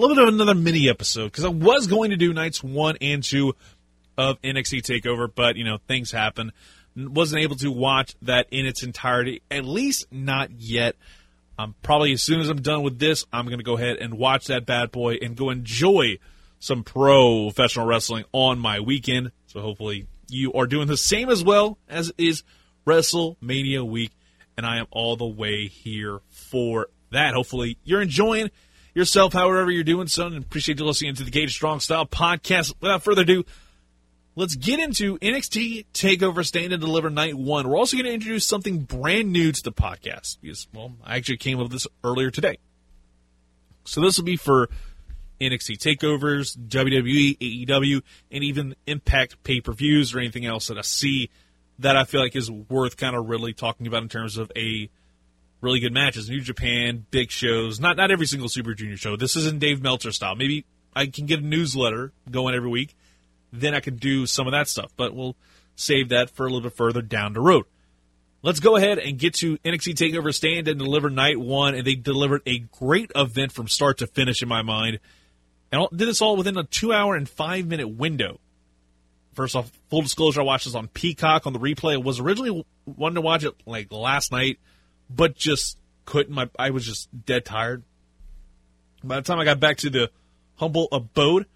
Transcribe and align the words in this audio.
little 0.00 0.16
bit 0.16 0.28
of 0.28 0.34
another 0.34 0.54
mini 0.54 0.88
episode 0.88 1.24
because 1.24 1.44
I 1.44 1.48
was 1.48 1.86
going 1.86 2.10
to 2.10 2.16
do 2.16 2.32
nights 2.32 2.62
one 2.62 2.96
and 3.00 3.22
two 3.22 3.54
of 4.16 4.40
NXT 4.42 4.82
Takeover, 4.82 5.28
but 5.32 5.56
you 5.56 5.64
know 5.64 5.78
things 5.88 6.10
happen. 6.10 6.52
Wasn't 6.96 7.40
able 7.40 7.56
to 7.56 7.70
watch 7.70 8.14
that 8.22 8.46
in 8.50 8.66
its 8.66 8.82
entirety, 8.82 9.42
at 9.50 9.64
least 9.64 10.06
not 10.10 10.50
yet. 10.52 10.96
Um, 11.58 11.74
probably 11.82 12.12
as 12.12 12.22
soon 12.22 12.40
as 12.40 12.48
I'm 12.48 12.62
done 12.62 12.82
with 12.82 12.98
this, 12.98 13.26
I'm 13.32 13.46
going 13.46 13.58
to 13.58 13.64
go 13.64 13.76
ahead 13.76 13.96
and 13.96 14.14
watch 14.14 14.46
that 14.46 14.64
bad 14.66 14.92
boy 14.92 15.16
and 15.20 15.36
go 15.36 15.50
enjoy 15.50 16.18
some 16.60 16.84
professional 16.84 17.86
wrestling 17.86 18.24
on 18.32 18.58
my 18.58 18.80
weekend. 18.80 19.32
So 19.46 19.60
hopefully 19.60 20.06
you 20.28 20.52
are 20.52 20.66
doing 20.66 20.86
the 20.86 20.96
same 20.96 21.28
as 21.28 21.42
well 21.42 21.78
as 21.88 22.12
is 22.18 22.42
WrestleMania 22.86 23.88
week, 23.88 24.12
and 24.56 24.64
I 24.64 24.78
am 24.78 24.86
all 24.90 25.16
the 25.16 25.26
way 25.26 25.66
here 25.66 26.20
for 26.28 26.88
that. 27.10 27.34
Hopefully 27.34 27.78
you're 27.84 28.02
enjoying 28.02 28.50
yourself, 28.98 29.32
however 29.32 29.70
you're 29.70 29.84
doing 29.84 30.08
so, 30.08 30.26
and 30.26 30.36
appreciate 30.36 30.78
you 30.78 30.84
listening 30.84 31.14
to 31.14 31.22
the 31.22 31.30
Cajun 31.30 31.48
Strong 31.48 31.80
Style 31.80 32.04
podcast. 32.04 32.74
Without 32.80 33.02
further 33.02 33.22
ado, 33.22 33.44
let's 34.34 34.56
get 34.56 34.80
into 34.80 35.16
NXT 35.18 35.86
Takeover 35.94 36.44
Stand 36.44 36.72
and 36.72 36.82
Deliver 36.82 37.08
Night 37.08 37.36
One. 37.36 37.68
We're 37.68 37.78
also 37.78 37.96
going 37.96 38.06
to 38.06 38.12
introduce 38.12 38.44
something 38.44 38.80
brand 38.80 39.32
new 39.32 39.52
to 39.52 39.62
the 39.62 39.72
podcast 39.72 40.38
because, 40.42 40.66
well, 40.74 40.92
I 41.04 41.16
actually 41.16 41.36
came 41.36 41.58
up 41.58 41.64
with 41.64 41.72
this 41.72 41.86
earlier 42.02 42.32
today. 42.32 42.58
So 43.84 44.00
this 44.00 44.18
will 44.18 44.24
be 44.24 44.36
for 44.36 44.68
NXT 45.40 45.78
takeovers, 45.78 46.58
WWE, 46.58 47.38
AEW, 47.38 48.02
and 48.32 48.42
even 48.42 48.74
Impact 48.88 49.42
pay 49.44 49.60
per 49.60 49.72
views 49.72 50.12
or 50.12 50.18
anything 50.18 50.44
else 50.44 50.66
that 50.66 50.76
I 50.76 50.82
see 50.82 51.30
that 51.78 51.96
I 51.96 52.02
feel 52.02 52.20
like 52.20 52.34
is 52.34 52.50
worth 52.50 52.96
kind 52.96 53.14
of 53.14 53.28
really 53.28 53.52
talking 53.52 53.86
about 53.86 54.02
in 54.02 54.08
terms 54.08 54.36
of 54.36 54.50
a 54.56 54.90
really 55.60 55.80
good 55.80 55.92
matches. 55.92 56.28
New 56.28 56.40
Japan, 56.40 57.06
big 57.10 57.30
shows. 57.30 57.80
Not 57.80 57.96
not 57.96 58.10
every 58.10 58.26
single 58.26 58.48
Super 58.48 58.74
Junior 58.74 58.96
show. 58.96 59.16
This 59.16 59.36
isn't 59.36 59.58
Dave 59.58 59.82
Meltzer 59.82 60.12
style. 60.12 60.34
Maybe 60.34 60.64
I 60.94 61.06
can 61.06 61.26
get 61.26 61.40
a 61.40 61.44
newsletter 61.44 62.12
going 62.30 62.54
every 62.54 62.70
week. 62.70 62.96
Then 63.52 63.74
I 63.74 63.80
can 63.80 63.96
do 63.96 64.26
some 64.26 64.46
of 64.46 64.52
that 64.52 64.68
stuff. 64.68 64.92
But 64.96 65.14
we'll 65.14 65.36
save 65.76 66.10
that 66.10 66.30
for 66.30 66.46
a 66.46 66.50
little 66.50 66.68
bit 66.68 66.76
further 66.76 67.02
down 67.02 67.32
the 67.32 67.40
road. 67.40 67.64
Let's 68.40 68.60
go 68.60 68.76
ahead 68.76 68.98
and 68.98 69.18
get 69.18 69.34
to 69.34 69.58
NXT 69.58 69.94
Takeover 69.94 70.32
Stand 70.32 70.68
and 70.68 70.78
deliver 70.78 71.10
night 71.10 71.40
one, 71.40 71.74
and 71.74 71.84
they 71.84 71.96
delivered 71.96 72.42
a 72.46 72.60
great 72.60 73.10
event 73.16 73.50
from 73.50 73.66
start 73.66 73.98
to 73.98 74.06
finish 74.06 74.42
in 74.42 74.48
my 74.48 74.62
mind, 74.62 75.00
and 75.72 75.88
did 75.90 76.06
this 76.06 76.22
all 76.22 76.36
within 76.36 76.56
a 76.56 76.62
two-hour 76.62 77.16
and 77.16 77.28
five-minute 77.28 77.88
window. 77.88 78.38
First 79.34 79.56
off, 79.56 79.72
full 79.90 80.02
disclosure, 80.02 80.40
I 80.40 80.44
watched 80.44 80.66
this 80.66 80.76
on 80.76 80.86
Peacock 80.86 81.48
on 81.48 81.52
the 81.52 81.58
replay. 81.58 81.94
I 81.94 81.96
was 81.96 82.20
originally 82.20 82.64
wanting 82.86 83.16
to 83.16 83.20
watch 83.22 83.42
it 83.42 83.54
like 83.66 83.92
last 83.92 84.30
night, 84.30 84.60
but 85.10 85.36
just 85.36 85.78
couldn't. 86.04 86.34
My 86.34 86.48
I 86.58 86.70
was 86.70 86.84
just 86.84 87.08
dead 87.26 87.44
tired. 87.44 87.82
By 89.02 89.16
the 89.16 89.22
time 89.22 89.38
I 89.38 89.44
got 89.44 89.60
back 89.60 89.78
to 89.78 89.90
the 89.90 90.10
humble 90.56 90.88
abode, 90.90 91.46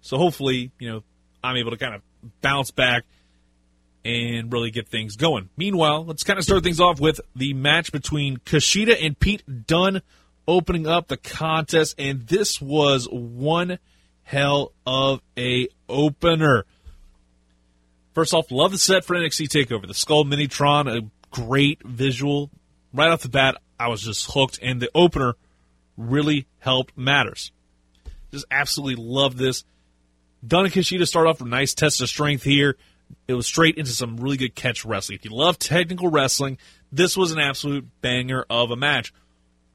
so 0.00 0.16
hopefully, 0.16 0.72
you 0.78 0.90
know, 0.90 1.02
I'm 1.42 1.56
able 1.56 1.70
to 1.70 1.76
kind 1.76 1.94
of 1.94 2.02
bounce 2.40 2.70
back 2.70 3.04
and 4.04 4.52
really 4.52 4.70
get 4.70 4.88
things 4.88 5.16
going. 5.16 5.50
Meanwhile, 5.56 6.04
let's 6.04 6.24
kind 6.24 6.38
of 6.38 6.44
start 6.44 6.62
things 6.62 6.80
off 6.80 7.00
with 7.00 7.20
the 7.36 7.54
match 7.54 7.92
between 7.92 8.38
Kushida 8.38 8.96
and 9.04 9.18
Pete 9.18 9.66
Dunne 9.66 10.02
opening 10.46 10.86
up 10.86 11.08
the 11.08 11.16
contest, 11.16 11.94
and 11.98 12.26
this 12.26 12.60
was 12.60 13.06
one 13.10 13.78
hell 14.22 14.72
of 14.86 15.20
a 15.36 15.68
opener. 15.88 16.64
First 18.14 18.34
off, 18.34 18.50
love 18.50 18.72
the 18.72 18.78
set 18.78 19.04
for 19.04 19.14
NXT 19.14 19.48
Takeover. 19.48 19.86
The 19.86 19.94
Skull 19.94 20.24
Minitron, 20.24 20.90
a 20.90 21.08
great 21.30 21.82
visual. 21.84 22.50
Right 22.92 23.10
off 23.10 23.22
the 23.22 23.28
bat, 23.28 23.56
I 23.78 23.88
was 23.88 24.02
just 24.02 24.30
hooked, 24.32 24.58
and 24.62 24.80
the 24.80 24.90
opener 24.94 25.34
really 25.96 26.46
helped 26.58 26.96
matters. 26.96 27.52
Just 28.30 28.46
absolutely 28.50 29.02
love 29.02 29.36
this. 29.36 29.64
Dunne 30.46 30.66
and 30.66 30.74
Kushida 30.74 31.06
start 31.06 31.26
off 31.26 31.40
with 31.40 31.48
a 31.48 31.50
nice 31.50 31.74
test 31.74 32.00
of 32.00 32.08
strength 32.08 32.44
here. 32.44 32.76
It 33.26 33.34
was 33.34 33.46
straight 33.46 33.76
into 33.76 33.90
some 33.90 34.18
really 34.18 34.36
good 34.36 34.54
catch 34.54 34.84
wrestling. 34.84 35.16
If 35.16 35.24
you 35.24 35.34
love 35.34 35.58
technical 35.58 36.08
wrestling, 36.08 36.58
this 36.92 37.16
was 37.16 37.32
an 37.32 37.38
absolute 37.38 37.86
banger 38.00 38.44
of 38.48 38.70
a 38.70 38.76
match. 38.76 39.12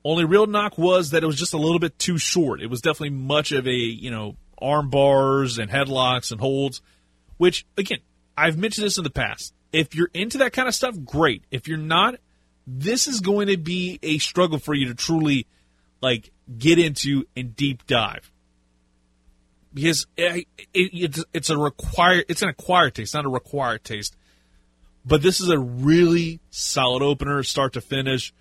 Only 0.05 0.25
real 0.25 0.47
knock 0.47 0.77
was 0.77 1.11
that 1.11 1.23
it 1.23 1.27
was 1.27 1.37
just 1.37 1.53
a 1.53 1.57
little 1.57 1.79
bit 1.79 1.97
too 1.97 2.17
short. 2.17 2.61
It 2.61 2.69
was 2.69 2.81
definitely 2.81 3.11
much 3.11 3.51
of 3.51 3.67
a, 3.67 3.71
you 3.71 4.11
know, 4.11 4.35
arm 4.61 4.89
bars 4.89 5.57
and 5.57 5.69
headlocks 5.71 6.31
and 6.31 6.39
holds, 6.39 6.81
which, 7.37 7.65
again, 7.77 7.99
I've 8.37 8.57
mentioned 8.57 8.85
this 8.85 8.97
in 8.97 9.03
the 9.03 9.09
past. 9.09 9.53
If 9.71 9.95
you're 9.95 10.09
into 10.13 10.39
that 10.39 10.53
kind 10.53 10.67
of 10.67 10.75
stuff, 10.75 10.95
great. 11.03 11.43
If 11.51 11.67
you're 11.67 11.77
not, 11.77 12.15
this 12.65 13.07
is 13.07 13.19
going 13.19 13.47
to 13.47 13.57
be 13.57 13.99
a 14.01 14.17
struggle 14.17 14.59
for 14.59 14.73
you 14.73 14.87
to 14.87 14.95
truly, 14.95 15.47
like, 16.01 16.31
get 16.57 16.79
into 16.79 17.25
and 17.35 17.55
deep 17.55 17.85
dive 17.87 18.31
because 19.73 20.05
it, 20.15 20.47
it, 20.73 21.19
it's 21.33 21.49
a 21.49 21.57
required 21.57 22.25
it's 22.29 22.41
an 22.41 22.49
acquired 22.49 22.95
taste, 22.95 23.13
not 23.13 23.25
a 23.25 23.29
required 23.29 23.83
taste. 23.83 24.15
But 25.05 25.21
this 25.21 25.41
is 25.41 25.49
a 25.49 25.59
really 25.59 26.39
solid 26.49 27.03
opener, 27.03 27.43
start 27.43 27.73
to 27.73 27.81
finish. 27.81 28.33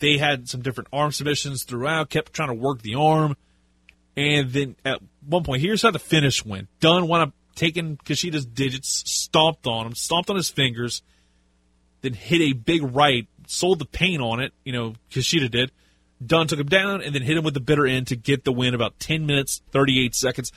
They 0.00 0.18
had 0.18 0.48
some 0.48 0.60
different 0.60 0.88
arm 0.92 1.12
submissions 1.12 1.64
throughout, 1.64 2.10
kept 2.10 2.32
trying 2.34 2.48
to 2.48 2.54
work 2.54 2.82
the 2.82 2.96
arm, 2.96 3.36
and 4.16 4.50
then 4.50 4.76
at 4.84 5.00
one 5.26 5.44
point, 5.44 5.62
here's 5.62 5.82
how 5.82 5.90
the 5.90 5.98
finish 5.98 6.44
went. 6.44 6.68
Dunne 6.80 7.08
wound 7.08 7.22
up 7.22 7.34
taking 7.54 7.96
Kushida's 7.96 8.44
digits, 8.44 9.02
stomped 9.10 9.66
on 9.66 9.86
him, 9.86 9.94
stomped 9.94 10.28
on 10.28 10.36
his 10.36 10.50
fingers, 10.50 11.02
then 12.02 12.12
hit 12.12 12.40
a 12.40 12.52
big 12.52 12.82
right, 12.94 13.26
sold 13.48 13.78
the 13.80 13.84
pain 13.84 14.20
on 14.20 14.40
it. 14.40 14.52
You 14.64 14.72
know, 14.72 14.94
Kushida 15.10 15.50
did 15.50 15.72
Dunne 16.24 16.48
took 16.48 16.58
him 16.58 16.68
down 16.68 17.00
and 17.00 17.14
then 17.14 17.22
hit 17.22 17.36
him 17.36 17.44
with 17.44 17.54
the 17.54 17.60
bitter 17.60 17.86
end 17.86 18.08
to 18.08 18.16
get 18.16 18.44
the 18.44 18.52
win 18.52 18.74
about 18.74 18.98
10 18.98 19.26
minutes, 19.26 19.62
38 19.70 20.14
seconds. 20.14 20.52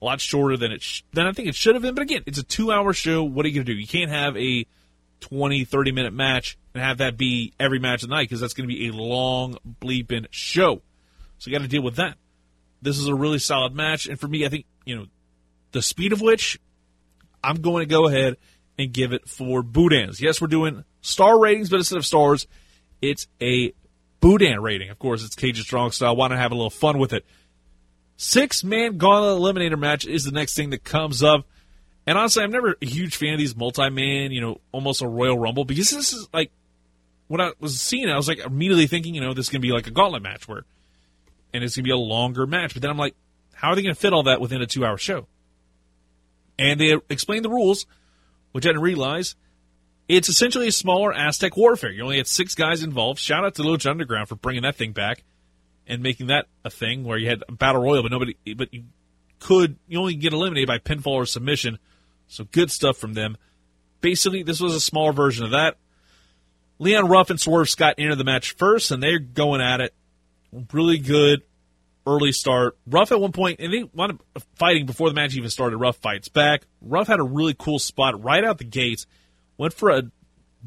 A 0.00 0.04
lot 0.04 0.20
shorter 0.20 0.56
than 0.56 0.72
it 0.72 0.82
sh- 0.82 1.02
than 1.12 1.26
I 1.26 1.32
think 1.32 1.48
it 1.48 1.54
should 1.54 1.74
have 1.74 1.82
been. 1.82 1.94
But 1.94 2.02
again, 2.02 2.22
it's 2.26 2.38
a 2.38 2.42
two 2.42 2.72
hour 2.72 2.92
show. 2.92 3.22
What 3.22 3.44
are 3.44 3.48
you 3.48 3.54
going 3.54 3.66
to 3.66 3.74
do? 3.74 3.78
You 3.78 3.86
can't 3.86 4.10
have 4.10 4.34
a 4.36 4.66
20, 5.20 5.64
30 5.64 5.92
minute 5.92 6.14
match 6.14 6.56
and 6.72 6.82
have 6.82 6.98
that 6.98 7.18
be 7.18 7.52
every 7.60 7.78
match 7.78 8.02
of 8.02 8.08
the 8.08 8.14
night 8.14 8.22
because 8.22 8.40
that's 8.40 8.54
going 8.54 8.66
to 8.66 8.74
be 8.74 8.88
a 8.88 8.92
long 8.92 9.58
bleeping 9.80 10.26
show. 10.30 10.80
So 11.38 11.50
you 11.50 11.52
got 11.56 11.62
to 11.62 11.68
deal 11.68 11.82
with 11.82 11.96
that. 11.96 12.16
This 12.80 12.98
is 12.98 13.08
a 13.08 13.14
really 13.14 13.38
solid 13.38 13.74
match. 13.74 14.06
And 14.06 14.18
for 14.18 14.26
me, 14.26 14.46
I 14.46 14.48
think, 14.48 14.64
you 14.86 14.96
know, 14.96 15.06
the 15.72 15.82
speed 15.82 16.14
of 16.14 16.22
which 16.22 16.58
I'm 17.44 17.60
going 17.60 17.86
to 17.86 17.94
go 17.94 18.08
ahead 18.08 18.38
and 18.80 18.92
give 18.92 19.12
it 19.12 19.28
four 19.28 19.62
Boudins. 19.62 20.20
Yes, 20.20 20.40
we're 20.40 20.48
doing 20.48 20.84
star 21.00 21.38
ratings, 21.38 21.70
but 21.70 21.76
instead 21.76 21.98
of 21.98 22.06
stars, 22.06 22.46
it's 23.00 23.26
a 23.40 23.72
Boudin 24.20 24.60
rating. 24.60 24.90
Of 24.90 24.98
course, 24.98 25.24
it's 25.24 25.34
Cajun 25.34 25.64
Strong 25.64 25.92
Style. 25.92 26.16
Why 26.16 26.28
not 26.28 26.38
have 26.38 26.52
a 26.52 26.54
little 26.54 26.70
fun 26.70 26.98
with 26.98 27.12
it? 27.12 27.24
Six 28.16 28.62
man 28.62 28.98
gauntlet 28.98 29.40
eliminator 29.40 29.78
match 29.78 30.06
is 30.06 30.24
the 30.24 30.30
next 30.30 30.54
thing 30.54 30.70
that 30.70 30.84
comes 30.84 31.22
up. 31.22 31.46
And 32.06 32.18
honestly, 32.18 32.42
I'm 32.42 32.50
never 32.50 32.76
a 32.82 32.86
huge 32.86 33.16
fan 33.16 33.34
of 33.34 33.38
these 33.38 33.56
multi 33.56 33.88
man, 33.88 34.32
you 34.32 34.40
know, 34.40 34.60
almost 34.72 35.00
a 35.00 35.08
Royal 35.08 35.38
Rumble 35.38 35.64
because 35.64 35.90
this 35.90 36.12
is 36.12 36.28
like 36.32 36.50
when 37.28 37.40
I 37.40 37.52
was 37.60 37.80
seeing 37.80 38.08
it, 38.08 38.12
I 38.12 38.16
was 38.16 38.26
like 38.26 38.40
immediately 38.40 38.88
thinking, 38.88 39.14
you 39.14 39.20
know, 39.20 39.32
this 39.32 39.46
is 39.46 39.50
going 39.50 39.62
to 39.62 39.66
be 39.66 39.72
like 39.72 39.86
a 39.86 39.92
gauntlet 39.92 40.22
match 40.22 40.48
where, 40.48 40.64
and 41.54 41.62
it's 41.62 41.76
going 41.76 41.84
to 41.84 41.88
be 41.88 41.92
a 41.92 41.96
longer 41.96 42.46
match. 42.46 42.74
But 42.74 42.82
then 42.82 42.90
I'm 42.90 42.98
like, 42.98 43.14
how 43.54 43.68
are 43.68 43.76
they 43.76 43.82
going 43.82 43.94
to 43.94 44.00
fit 44.00 44.12
all 44.12 44.24
that 44.24 44.40
within 44.40 44.60
a 44.60 44.66
two 44.66 44.84
hour 44.84 44.98
show? 44.98 45.28
And 46.58 46.80
they 46.80 46.96
explained 47.08 47.44
the 47.44 47.50
rules, 47.50 47.86
which 48.52 48.66
I 48.66 48.70
didn't 48.70 48.82
realize. 48.82 49.36
It's 50.08 50.28
essentially 50.28 50.68
a 50.68 50.72
smaller 50.72 51.12
Aztec 51.12 51.56
warfare. 51.56 51.90
You 51.90 52.02
only 52.02 52.16
had 52.16 52.26
six 52.26 52.54
guys 52.54 52.82
involved. 52.82 53.20
Shout 53.20 53.44
out 53.44 53.54
to 53.56 53.62
Lucha 53.62 53.90
Underground 53.90 54.28
for 54.28 54.34
bringing 54.34 54.62
that 54.62 54.74
thing 54.74 54.92
back 54.92 55.22
and 55.86 56.02
making 56.02 56.28
that 56.28 56.46
a 56.64 56.70
thing 56.70 57.04
where 57.04 57.18
you 57.18 57.28
had 57.28 57.44
a 57.48 57.52
battle 57.52 57.82
royal, 57.82 58.02
but 58.02 58.10
nobody, 58.10 58.36
but 58.56 58.72
you 58.74 58.84
could 59.38 59.76
you 59.88 59.98
only 59.98 60.14
get 60.14 60.32
eliminated 60.32 60.66
by 60.66 60.78
pinfall 60.78 61.12
or 61.12 61.26
submission. 61.26 61.78
So 62.28 62.44
good 62.44 62.70
stuff 62.70 62.96
from 62.96 63.14
them. 63.14 63.36
Basically, 64.00 64.42
this 64.42 64.60
was 64.60 64.74
a 64.74 64.80
smaller 64.80 65.12
version 65.12 65.44
of 65.44 65.50
that. 65.52 65.76
Leon 66.78 67.08
Ruff 67.08 67.30
and 67.30 67.38
Swerve 67.38 67.68
Scott 67.68 67.96
enter 67.98 68.14
the 68.14 68.24
match 68.24 68.52
first, 68.52 68.90
and 68.90 69.02
they're 69.02 69.18
going 69.18 69.60
at 69.60 69.80
it. 69.80 69.94
Really 70.72 70.98
good 70.98 71.42
early 72.06 72.32
start. 72.32 72.78
Ruff 72.86 73.12
at 73.12 73.20
one 73.20 73.32
point, 73.32 73.60
and 73.60 73.72
they 73.72 73.84
wound 73.84 74.20
up 74.34 74.42
fighting 74.56 74.86
before 74.86 75.08
the 75.08 75.14
match 75.14 75.34
even 75.36 75.50
started. 75.50 75.76
Ruff 75.76 75.96
fights 75.96 76.28
back. 76.28 76.66
Ruff 76.80 77.08
had 77.08 77.20
a 77.20 77.24
really 77.24 77.54
cool 77.58 77.78
spot 77.78 78.22
right 78.22 78.44
out 78.44 78.58
the 78.58 78.64
gates 78.64 79.06
went 79.60 79.74
for 79.74 79.90
a 79.90 80.04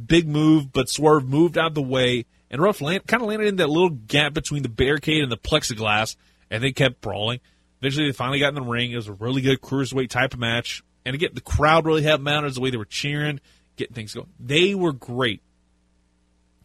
big 0.05 0.27
move, 0.27 0.71
but 0.71 0.87
Swerve 0.87 1.27
moved 1.27 1.57
out 1.57 1.69
of 1.69 1.73
the 1.73 1.81
way, 1.81 2.25
and 2.51 2.61
Ruff 2.61 2.79
land, 2.79 3.07
kind 3.07 3.23
of 3.23 3.27
landed 3.27 3.47
in 3.47 3.55
that 3.55 3.69
little 3.69 3.89
gap 3.89 4.33
between 4.33 4.61
the 4.61 4.69
barricade 4.69 5.23
and 5.23 5.31
the 5.31 5.37
plexiglass, 5.37 6.15
and 6.51 6.63
they 6.63 6.71
kept 6.71 7.01
brawling. 7.01 7.39
Eventually, 7.81 8.05
they 8.05 8.13
finally 8.13 8.39
got 8.39 8.49
in 8.49 8.55
the 8.55 8.61
ring. 8.61 8.91
It 8.91 8.95
was 8.95 9.07
a 9.07 9.13
really 9.13 9.41
good 9.41 9.61
cruiserweight 9.61 10.09
type 10.09 10.35
of 10.35 10.39
match. 10.39 10.83
And 11.05 11.15
again, 11.15 11.31
the 11.33 11.41
crowd 11.41 11.87
really 11.87 12.03
helped 12.03 12.23
matters 12.23 12.53
the 12.53 12.61
way 12.61 12.69
they 12.69 12.77
were 12.77 12.85
cheering, 12.85 13.39
getting 13.77 13.95
things 13.95 14.13
going. 14.13 14.29
They 14.39 14.75
were 14.75 14.93
great. 14.93 15.41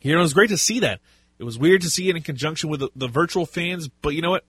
You 0.03 0.13
know, 0.13 0.19
it 0.19 0.23
was 0.23 0.35
great 0.35 0.51
to 0.51 0.59
see 0.59 0.81
that. 0.81 1.01
It 1.39 1.45
was 1.45 1.59
weird 1.59 1.81
to 1.81 1.91
see 1.91 2.11
it 2.11 2.17
in 2.17 2.23
conjunction 2.23 2.69
with 2.69 2.81
the, 2.81 2.91
the 2.95 3.09
virtual 3.09 3.47
fans, 3.47 3.89
but 3.89 4.11
you 4.11 4.21
know 4.21 4.31
what? 4.31 4.45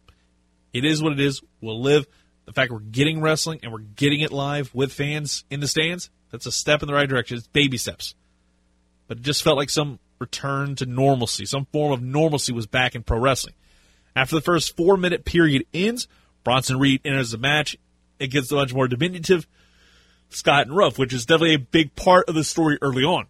It 0.74 0.86
is 0.86 1.01
what 1.01 1.13
it 1.13 1.19
is. 1.19 1.42
We'll 1.62 1.81
live. 1.81 2.07
The 2.45 2.54
fact 2.54 2.71
we're 2.71 2.80
getting 2.80 3.21
wrestling 3.21 3.60
and 3.62 3.71
we're 3.71 3.80
getting 3.80 4.21
it 4.21 4.31
live 4.31 4.74
with 4.74 4.92
fans 4.92 5.44
in 5.50 5.60
the 5.60 5.68
stands, 5.68 6.10
that's 6.31 6.45
a 6.45 6.51
step 6.51 6.81
in 6.81 6.88
the 6.88 6.94
right 6.94 7.07
direction. 7.07 7.38
It's 7.38 7.48
baby 7.48 7.77
steps. 7.77 8.16
But 9.07 9.18
it 9.18 9.24
just 9.24 9.44
felt 9.44 9.57
like 9.57 9.69
some 9.69 10.00
return 10.19 10.75
to 10.75 10.86
normalcy. 10.86 11.45
Some 11.45 11.66
form 11.71 11.92
of 11.92 12.01
normalcy 12.01 12.54
was 12.54 12.68
back 12.68 12.95
in 12.95 13.04
pro 13.04 13.19
wrestling. 13.19 13.56
After 14.16 14.36
the 14.36 14.42
first 14.42 14.75
four 14.75 14.98
minute 14.98 15.25
period 15.25 15.66
ends, 15.74 16.07
Bronson 16.44 16.80
Reed 16.80 17.01
enters 17.06 17.31
the 17.31 17.38
match. 17.38 17.77
It 18.19 18.27
gets 18.27 18.51
much 18.51 18.74
more 18.74 18.88
diminutive. 18.88 19.48
Scott 20.30 20.68
and 20.68 20.75
Ruff, 20.75 21.00
which 21.00 21.13
is 21.13 21.25
definitely 21.25 21.56
a 21.56 21.60
big 21.60 21.95
part 21.95 22.30
of 22.30 22.36
the 22.36 22.44
story 22.44 22.77
early 22.81 23.04
on. 23.04 23.25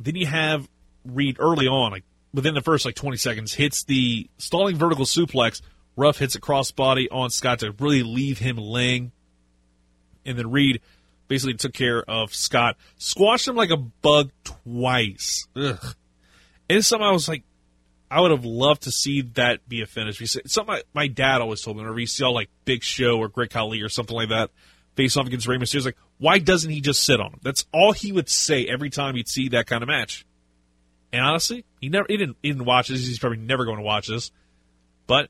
Then 0.00 0.16
you 0.16 0.26
have 0.26 0.68
Reed 1.04 1.36
early 1.40 1.66
on, 1.66 1.92
like 1.92 2.04
within 2.32 2.54
the 2.54 2.60
first 2.60 2.84
like 2.84 2.94
20 2.94 3.16
seconds, 3.16 3.54
hits 3.54 3.84
the 3.84 4.28
stalling 4.38 4.76
vertical 4.76 5.04
suplex. 5.04 5.60
Ruff 5.98 6.18
hits 6.18 6.36
a 6.36 6.40
crossbody 6.40 7.08
on 7.10 7.28
Scott 7.30 7.58
to 7.58 7.72
really 7.72 8.04
leave 8.04 8.38
him 8.38 8.56
laying. 8.56 9.10
And 10.24 10.38
then 10.38 10.50
Reed 10.50 10.80
basically 11.26 11.54
took 11.54 11.72
care 11.72 12.02
of 12.08 12.32
Scott, 12.32 12.76
squashed 12.98 13.48
him 13.48 13.56
like 13.56 13.70
a 13.70 13.76
bug 13.76 14.30
twice. 14.44 15.48
Ugh. 15.56 15.96
And 16.70 16.84
something 16.84 17.06
I 17.06 17.10
was 17.10 17.28
like, 17.28 17.42
I 18.10 18.20
would 18.20 18.30
have 18.30 18.44
loved 18.44 18.82
to 18.82 18.92
see 18.92 19.22
that 19.34 19.68
be 19.68 19.82
a 19.82 19.86
finish. 19.86 20.18
Something 20.46 20.74
my, 20.74 20.82
my 20.94 21.08
dad 21.08 21.40
always 21.40 21.62
told 21.62 21.76
me 21.76 21.82
whenever 21.82 21.98
you 21.98 22.06
saw 22.06 22.30
like 22.30 22.48
Big 22.64 22.84
Show 22.84 23.18
or 23.18 23.28
Great 23.28 23.50
Khali 23.50 23.82
or 23.82 23.88
something 23.88 24.16
like 24.16 24.28
that 24.28 24.50
face 24.94 25.16
off 25.16 25.26
against 25.26 25.48
Rey 25.48 25.56
Mysterio, 25.56 25.86
like, 25.86 25.96
why 26.18 26.38
doesn't 26.38 26.70
he 26.70 26.80
just 26.80 27.02
sit 27.02 27.20
on 27.20 27.32
him? 27.32 27.40
That's 27.42 27.66
all 27.72 27.92
he 27.92 28.12
would 28.12 28.28
say 28.28 28.66
every 28.66 28.90
time 28.90 29.16
he'd 29.16 29.28
see 29.28 29.48
that 29.50 29.66
kind 29.66 29.82
of 29.82 29.88
match. 29.88 30.24
And 31.12 31.22
honestly, 31.22 31.64
he 31.80 31.88
never 31.88 32.06
he 32.08 32.16
didn't 32.16 32.36
he 32.40 32.50
didn't 32.50 32.66
watch 32.66 32.88
this. 32.88 33.04
He's 33.04 33.18
probably 33.18 33.38
never 33.38 33.64
going 33.64 33.78
to 33.78 33.82
watch 33.82 34.06
this, 34.06 34.30
but 35.08 35.28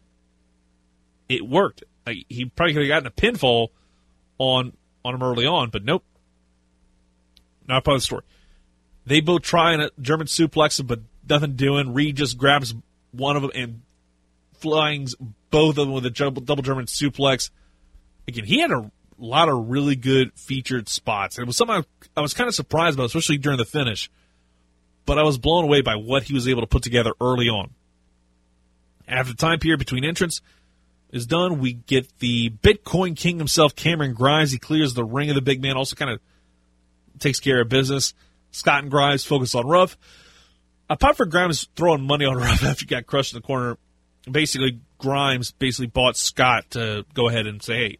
it 1.28 1.46
worked. 1.46 1.84
Like, 2.06 2.24
he 2.28 2.46
probably 2.46 2.74
could 2.74 2.82
have 2.82 2.88
gotten 2.88 3.06
a 3.06 3.10
pinfall 3.10 3.68
on 4.38 4.72
on 5.04 5.14
him 5.14 5.22
early 5.22 5.46
on, 5.46 5.70
but 5.70 5.84
nope. 5.84 6.04
Not 7.66 7.84
part 7.84 7.96
of 7.96 8.00
the 8.00 8.04
story. 8.06 8.22
They 9.06 9.20
both 9.20 9.42
try 9.42 9.74
a 9.74 9.90
German 10.00 10.26
suplex, 10.26 10.84
but 10.86 11.00
nothing 11.28 11.56
doing. 11.56 11.94
Reed 11.94 12.16
just 12.16 12.36
grabs 12.36 12.74
one 13.12 13.36
of 13.36 13.42
them 13.42 13.50
and 13.54 13.82
flings 14.54 15.14
both 15.50 15.78
of 15.78 15.86
them 15.86 15.92
with 15.92 16.04
a 16.04 16.10
double, 16.10 16.42
double 16.42 16.62
German 16.62 16.86
suplex. 16.86 17.50
Again, 18.26 18.44
he 18.44 18.60
had 18.60 18.70
a 18.70 18.90
lot 19.18 19.48
of 19.48 19.68
really 19.68 19.96
good 19.96 20.32
featured 20.34 20.88
spots. 20.88 21.38
It 21.38 21.46
was 21.46 21.56
something 21.56 21.76
I, 21.76 21.84
I 22.16 22.20
was 22.20 22.34
kind 22.34 22.48
of 22.48 22.54
surprised 22.54 22.96
about, 22.96 23.06
especially 23.06 23.38
during 23.38 23.58
the 23.58 23.64
finish. 23.64 24.10
But 25.06 25.18
I 25.18 25.22
was 25.22 25.38
blown 25.38 25.64
away 25.64 25.80
by 25.80 25.96
what 25.96 26.24
he 26.24 26.34
was 26.34 26.46
able 26.46 26.60
to 26.60 26.66
put 26.66 26.82
together 26.82 27.12
early 27.20 27.48
on. 27.48 27.70
After 29.06 29.32
the 29.32 29.38
time 29.38 29.58
period 29.58 29.78
between 29.78 30.04
entrance 30.04 30.42
is 31.10 31.26
done, 31.26 31.58
we 31.58 31.72
get 31.72 32.18
the 32.18 32.50
Bitcoin 32.50 33.16
King 33.16 33.38
himself, 33.38 33.74
Cameron 33.74 34.14
Grimes. 34.14 34.52
He 34.52 34.58
clears 34.58 34.94
the 34.94 35.04
ring 35.04 35.30
of 35.30 35.34
the 35.34 35.42
big 35.42 35.62
man, 35.62 35.76
also 35.76 35.96
kind 35.96 36.10
of 36.10 36.20
takes 37.18 37.40
care 37.40 37.60
of 37.60 37.68
business. 37.68 38.14
Scott 38.50 38.82
and 38.82 38.90
Grimes 38.90 39.24
focus 39.24 39.54
on 39.54 39.66
Ruff. 39.66 39.96
Apart 40.90 41.16
from 41.16 41.30
Grimes 41.30 41.68
throwing 41.76 42.02
money 42.02 42.24
on 42.24 42.36
Ruff 42.38 42.62
after 42.62 42.84
he 42.84 42.86
got 42.86 43.06
crushed 43.06 43.34
in 43.34 43.38
the 43.38 43.46
corner, 43.46 43.76
basically 44.30 44.80
Grimes 44.98 45.52
basically 45.52 45.86
bought 45.86 46.16
Scott 46.16 46.70
to 46.70 47.04
go 47.14 47.28
ahead 47.28 47.46
and 47.46 47.62
say, 47.62 47.74
"Hey, 47.74 47.98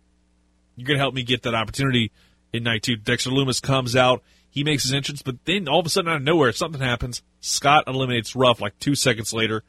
you're 0.77 0.87
going 0.87 0.99
to 0.99 1.03
help 1.03 1.15
me 1.15 1.23
get 1.23 1.43
that 1.43 1.55
opportunity 1.55 2.13
in 2.53 2.63
night 2.63 2.83
two." 2.83 2.97
Dexter 2.97 3.31
Lumis 3.31 3.63
comes 3.63 3.95
out, 3.95 4.23
he 4.51 4.65
makes 4.65 4.85
his 4.85 4.95
entrance, 4.95 5.23
but 5.23 5.45
then 5.45 5.69
all 5.69 5.81
of 5.81 5.87
a 5.87 5.89
sudden 5.91 6.11
out 6.11 6.17
of 6.17 6.23
nowhere, 6.23 6.53
something 6.53 6.81
happens. 6.81 7.23
Scott 7.41 7.85
eliminates 7.87 8.35
Ruff 8.35 8.61
like 8.61 8.79
two 8.79 8.95
seconds 8.95 9.33
later. 9.33 9.63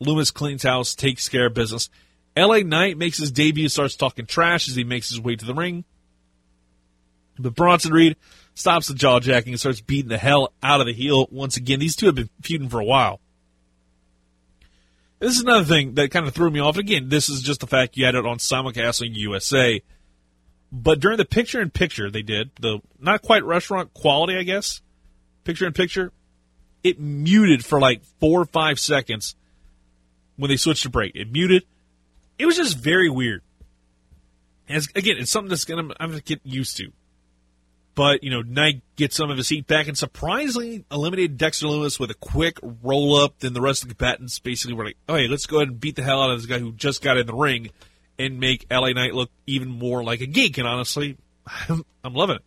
Lumis 0.00 0.32
cleans 0.32 0.62
house, 0.62 0.94
takes 0.94 1.28
care 1.28 1.46
of 1.46 1.54
business. 1.54 1.88
LA 2.36 2.58
Knight 2.58 2.98
makes 2.98 3.18
his 3.18 3.32
debut, 3.32 3.68
starts 3.68 3.96
talking 3.96 4.26
trash 4.26 4.68
as 4.68 4.76
he 4.76 4.84
makes 4.84 5.08
his 5.08 5.20
way 5.20 5.36
to 5.36 5.44
the 5.44 5.54
ring. 5.54 5.84
But 7.38 7.54
Bronson 7.54 7.92
Reed 7.92 8.16
stops 8.54 8.88
the 8.88 8.94
jaw 8.94 9.20
jacking 9.20 9.52
and 9.52 9.60
starts 9.60 9.80
beating 9.80 10.08
the 10.08 10.18
hell 10.18 10.52
out 10.62 10.80
of 10.80 10.86
the 10.86 10.92
heel 10.92 11.26
once 11.30 11.56
again. 11.56 11.80
These 11.80 11.96
two 11.96 12.06
have 12.06 12.14
been 12.14 12.30
feuding 12.42 12.68
for 12.68 12.80
a 12.80 12.84
while. 12.84 13.20
This 15.18 15.36
is 15.36 15.42
another 15.42 15.64
thing 15.64 15.94
that 15.94 16.10
kind 16.10 16.26
of 16.26 16.34
threw 16.34 16.50
me 16.50 16.60
off. 16.60 16.76
Again, 16.76 17.08
this 17.08 17.28
is 17.28 17.40
just 17.42 17.60
the 17.60 17.66
fact 17.66 17.96
you 17.96 18.04
had 18.04 18.14
it 18.14 18.26
on 18.26 18.38
simulcasting 18.38 19.14
USA. 19.14 19.82
But 20.70 21.00
during 21.00 21.16
the 21.16 21.24
picture 21.24 21.60
in 21.60 21.70
picture 21.70 22.10
they 22.10 22.22
did, 22.22 22.50
the 22.60 22.80
not 23.00 23.22
quite 23.22 23.44
restaurant 23.44 23.94
quality, 23.94 24.36
I 24.36 24.42
guess, 24.42 24.82
picture 25.44 25.66
in 25.66 25.72
picture, 25.72 26.12
it 26.82 27.00
muted 27.00 27.64
for 27.64 27.80
like 27.80 28.02
four 28.20 28.42
or 28.42 28.46
five 28.46 28.78
seconds 28.78 29.36
when 30.36 30.50
they 30.50 30.56
switched 30.56 30.82
to 30.82 30.90
break. 30.90 31.14
It 31.14 31.32
muted. 31.32 31.64
It 32.38 32.46
was 32.46 32.56
just 32.56 32.78
very 32.78 33.08
weird. 33.08 33.42
And 34.68 34.84
again, 34.94 35.16
it's 35.18 35.30
something 35.30 35.48
that's 35.48 35.64
gonna 35.64 35.94
I'm 36.00 36.10
gonna 36.10 36.20
get 36.20 36.40
used 36.44 36.76
to. 36.78 36.92
But, 37.96 38.22
you 38.22 38.30
know, 38.30 38.42
Knight 38.42 38.82
gets 38.96 39.16
some 39.16 39.30
of 39.30 39.38
his 39.38 39.48
heat 39.48 39.66
back 39.66 39.88
and 39.88 39.96
surprisingly 39.96 40.84
eliminated 40.92 41.38
Dexter 41.38 41.64
Lumis 41.66 41.98
with 41.98 42.10
a 42.10 42.14
quick 42.14 42.58
roll 42.82 43.16
up. 43.16 43.38
Then 43.38 43.54
the 43.54 43.62
rest 43.62 43.82
of 43.82 43.88
the 43.88 43.94
combatants 43.94 44.38
basically 44.38 44.74
were 44.74 44.84
like, 44.84 44.98
hey, 45.08 45.28
let's 45.28 45.46
go 45.46 45.56
ahead 45.56 45.68
and 45.68 45.80
beat 45.80 45.96
the 45.96 46.02
hell 46.02 46.20
out 46.22 46.30
of 46.30 46.38
this 46.38 46.46
guy 46.46 46.58
who 46.58 46.72
just 46.72 47.02
got 47.02 47.16
in 47.16 47.26
the 47.26 47.34
ring 47.34 47.70
and 48.18 48.38
make 48.38 48.66
LA 48.70 48.92
Knight 48.92 49.14
look 49.14 49.30
even 49.46 49.68
more 49.68 50.04
like 50.04 50.20
a 50.20 50.26
geek. 50.26 50.58
And 50.58 50.68
honestly, 50.68 51.16
I'm, 51.70 51.86
I'm 52.04 52.12
loving 52.12 52.36
it. 52.36 52.42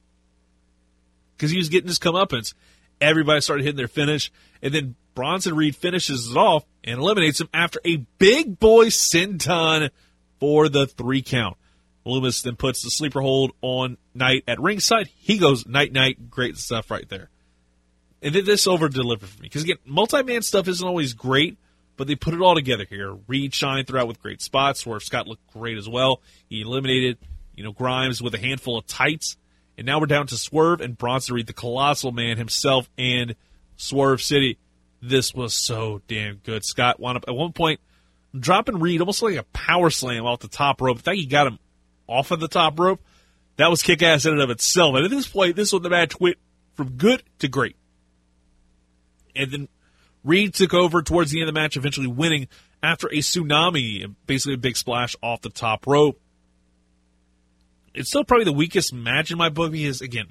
Because 1.35 1.49
he 1.49 1.57
was 1.57 1.69
getting 1.69 1.87
his 1.87 1.97
comeuppance. 1.97 2.53
Everybody 3.01 3.41
started 3.41 3.63
hitting 3.63 3.77
their 3.77 3.87
finish. 3.87 4.31
And 4.61 4.71
then 4.71 4.95
Bronson 5.19 5.53
Reed 5.53 5.75
finishes 5.75 6.31
it 6.31 6.37
off 6.37 6.63
and 6.81 6.97
eliminates 6.97 7.41
him 7.41 7.49
after 7.53 7.81
a 7.83 7.97
big 8.19 8.57
boy 8.57 8.85
senton 8.85 9.89
for 10.39 10.69
the 10.69 10.87
three 10.87 11.21
count. 11.21 11.57
Lumis 12.05 12.41
then 12.41 12.55
puts 12.55 12.83
the 12.83 12.89
sleeper 12.89 13.19
hold 13.19 13.51
on 13.61 13.97
Knight 14.13 14.45
at 14.47 14.61
ringside. 14.61 15.09
He 15.17 15.37
goes 15.37 15.67
night 15.67 15.91
night. 15.91 16.29
Great 16.29 16.55
stuff 16.55 16.89
right 16.89 17.07
there. 17.09 17.29
And 18.21 18.33
then 18.33 18.45
this 18.45 18.65
over 18.65 18.87
delivered 18.87 19.27
for 19.27 19.41
me 19.41 19.49
because 19.49 19.63
again, 19.63 19.75
multi 19.83 20.23
man 20.23 20.41
stuff 20.41 20.69
isn't 20.69 20.87
always 20.87 21.11
great, 21.11 21.57
but 21.97 22.07
they 22.07 22.15
put 22.15 22.33
it 22.33 22.39
all 22.39 22.55
together 22.55 22.85
here. 22.89 23.13
Reed 23.27 23.53
shined 23.53 23.87
throughout 23.87 24.07
with 24.07 24.21
great 24.21 24.41
spots. 24.41 24.85
Where 24.85 25.01
Scott 25.01 25.27
looked 25.27 25.51
great 25.51 25.77
as 25.77 25.89
well. 25.89 26.21
He 26.47 26.61
eliminated 26.61 27.17
you 27.55 27.65
know 27.65 27.73
Grimes 27.73 28.21
with 28.21 28.33
a 28.35 28.39
handful 28.39 28.77
of 28.77 28.87
tights, 28.87 29.35
and 29.77 29.85
now 29.85 29.99
we're 29.99 30.05
down 30.05 30.27
to 30.27 30.37
Swerve 30.37 30.79
and 30.79 30.97
Bronson 30.97 31.35
Reed, 31.35 31.47
the 31.47 31.51
colossal 31.51 32.13
man 32.13 32.37
himself, 32.37 32.89
and 32.97 33.35
Swerve 33.75 34.21
City. 34.21 34.57
This 35.01 35.33
was 35.33 35.53
so 35.53 36.01
damn 36.07 36.35
good. 36.37 36.65
Scott 36.65 36.99
wound 36.99 37.17
up 37.17 37.25
at 37.27 37.35
one 37.35 37.53
point 37.53 37.79
dropping 38.37 38.79
Reed 38.79 38.99
almost 38.99 39.21
like 39.21 39.35
a 39.35 39.43
power 39.43 39.89
slam 39.89 40.25
off 40.25 40.39
the 40.39 40.47
top 40.47 40.81
rope. 40.81 40.97
I 40.97 41.01
think 41.01 41.17
he 41.17 41.25
got 41.25 41.47
him 41.47 41.59
off 42.07 42.31
of 42.31 42.39
the 42.39 42.47
top 42.47 42.79
rope. 42.79 43.01
That 43.57 43.69
was 43.69 43.81
kick 43.81 44.01
ass 44.01 44.25
in 44.25 44.33
and 44.33 44.41
of 44.41 44.49
itself. 44.49 44.95
And 44.95 45.05
at 45.05 45.11
this 45.11 45.27
point, 45.27 45.55
this 45.55 45.71
was 45.71 45.81
the 45.81 45.89
match 45.89 46.19
went 46.19 46.37
from 46.73 46.91
good 46.91 47.23
to 47.39 47.47
great. 47.47 47.75
And 49.35 49.51
then 49.51 49.67
Reed 50.23 50.53
took 50.53 50.73
over 50.73 51.01
towards 51.01 51.31
the 51.31 51.39
end 51.39 51.49
of 51.49 51.53
the 51.53 51.59
match, 51.59 51.77
eventually 51.77 52.07
winning 52.07 52.47
after 52.81 53.07
a 53.07 53.17
tsunami, 53.17 54.13
basically 54.25 54.53
a 54.53 54.57
big 54.57 54.77
splash 54.77 55.15
off 55.21 55.41
the 55.41 55.49
top 55.49 55.87
rope. 55.87 56.19
It's 57.93 58.09
still 58.09 58.23
probably 58.23 58.45
the 58.45 58.53
weakest 58.53 58.93
match 58.93 59.31
in 59.31 59.37
my 59.37 59.49
book 59.49 59.71
because 59.71 60.01
again, 60.01 60.27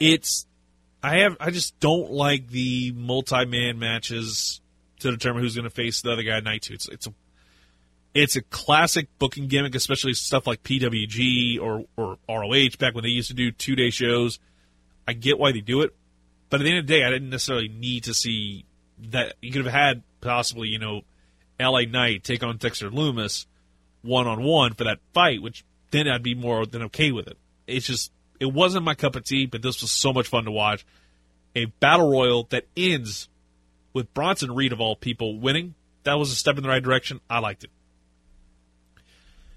it's 0.00 0.46
I 1.02 1.18
have 1.18 1.36
I 1.40 1.50
just 1.50 1.78
don't 1.80 2.10
like 2.10 2.48
the 2.48 2.92
multi 2.92 3.44
man 3.44 3.78
matches 3.78 4.60
to 5.00 5.10
determine 5.10 5.42
who's 5.42 5.54
going 5.54 5.68
to 5.68 5.70
face 5.70 6.02
the 6.02 6.12
other 6.12 6.22
guy 6.22 6.38
at 6.38 6.44
night 6.44 6.62
two. 6.62 6.74
It's 6.74 6.88
it's 6.88 7.06
a 7.06 7.14
it's 8.14 8.36
a 8.36 8.42
classic 8.42 9.08
booking 9.18 9.46
gimmick, 9.46 9.74
especially 9.74 10.14
stuff 10.14 10.46
like 10.46 10.62
PWG 10.62 11.60
or, 11.60 11.84
or 11.96 12.18
ROH 12.28 12.76
back 12.78 12.94
when 12.94 13.04
they 13.04 13.10
used 13.10 13.28
to 13.28 13.34
do 13.34 13.52
two 13.52 13.76
day 13.76 13.90
shows. 13.90 14.38
I 15.06 15.12
get 15.12 15.38
why 15.38 15.52
they 15.52 15.60
do 15.60 15.82
it, 15.82 15.94
but 16.50 16.60
at 16.60 16.64
the 16.64 16.70
end 16.70 16.78
of 16.80 16.86
the 16.86 16.94
day, 16.94 17.04
I 17.04 17.10
didn't 17.10 17.30
necessarily 17.30 17.68
need 17.68 18.04
to 18.04 18.14
see 18.14 18.64
that. 19.10 19.34
You 19.40 19.52
could 19.52 19.64
have 19.64 19.72
had 19.72 20.02
possibly, 20.20 20.68
you 20.68 20.78
know, 20.78 21.02
LA 21.60 21.82
Knight 21.82 22.24
take 22.24 22.42
on 22.42 22.56
Dexter 22.56 22.90
Lumis 22.90 23.46
one 24.02 24.26
on 24.26 24.42
one 24.42 24.74
for 24.74 24.84
that 24.84 24.98
fight, 25.12 25.42
which 25.42 25.64
then 25.90 26.08
I'd 26.08 26.22
be 26.22 26.34
more 26.34 26.66
than 26.66 26.82
okay 26.84 27.12
with 27.12 27.26
it. 27.26 27.38
It's 27.66 27.86
just, 27.86 28.12
it 28.40 28.52
wasn't 28.52 28.84
my 28.84 28.94
cup 28.94 29.16
of 29.16 29.24
tea, 29.24 29.46
but 29.46 29.62
this 29.62 29.80
was 29.82 29.90
so 29.90 30.12
much 30.12 30.28
fun 30.28 30.44
to 30.44 30.50
watch. 30.50 30.86
A 31.56 31.66
battle 31.66 32.10
royal 32.10 32.44
that 32.50 32.66
ends 32.76 33.28
with 33.92 34.12
Bronson 34.14 34.54
Reed, 34.54 34.72
of 34.72 34.80
all 34.80 34.96
people, 34.96 35.38
winning. 35.38 35.74
That 36.04 36.14
was 36.14 36.30
a 36.30 36.36
step 36.36 36.56
in 36.56 36.62
the 36.62 36.68
right 36.68 36.82
direction. 36.82 37.20
I 37.28 37.40
liked 37.40 37.64
it. 37.64 37.70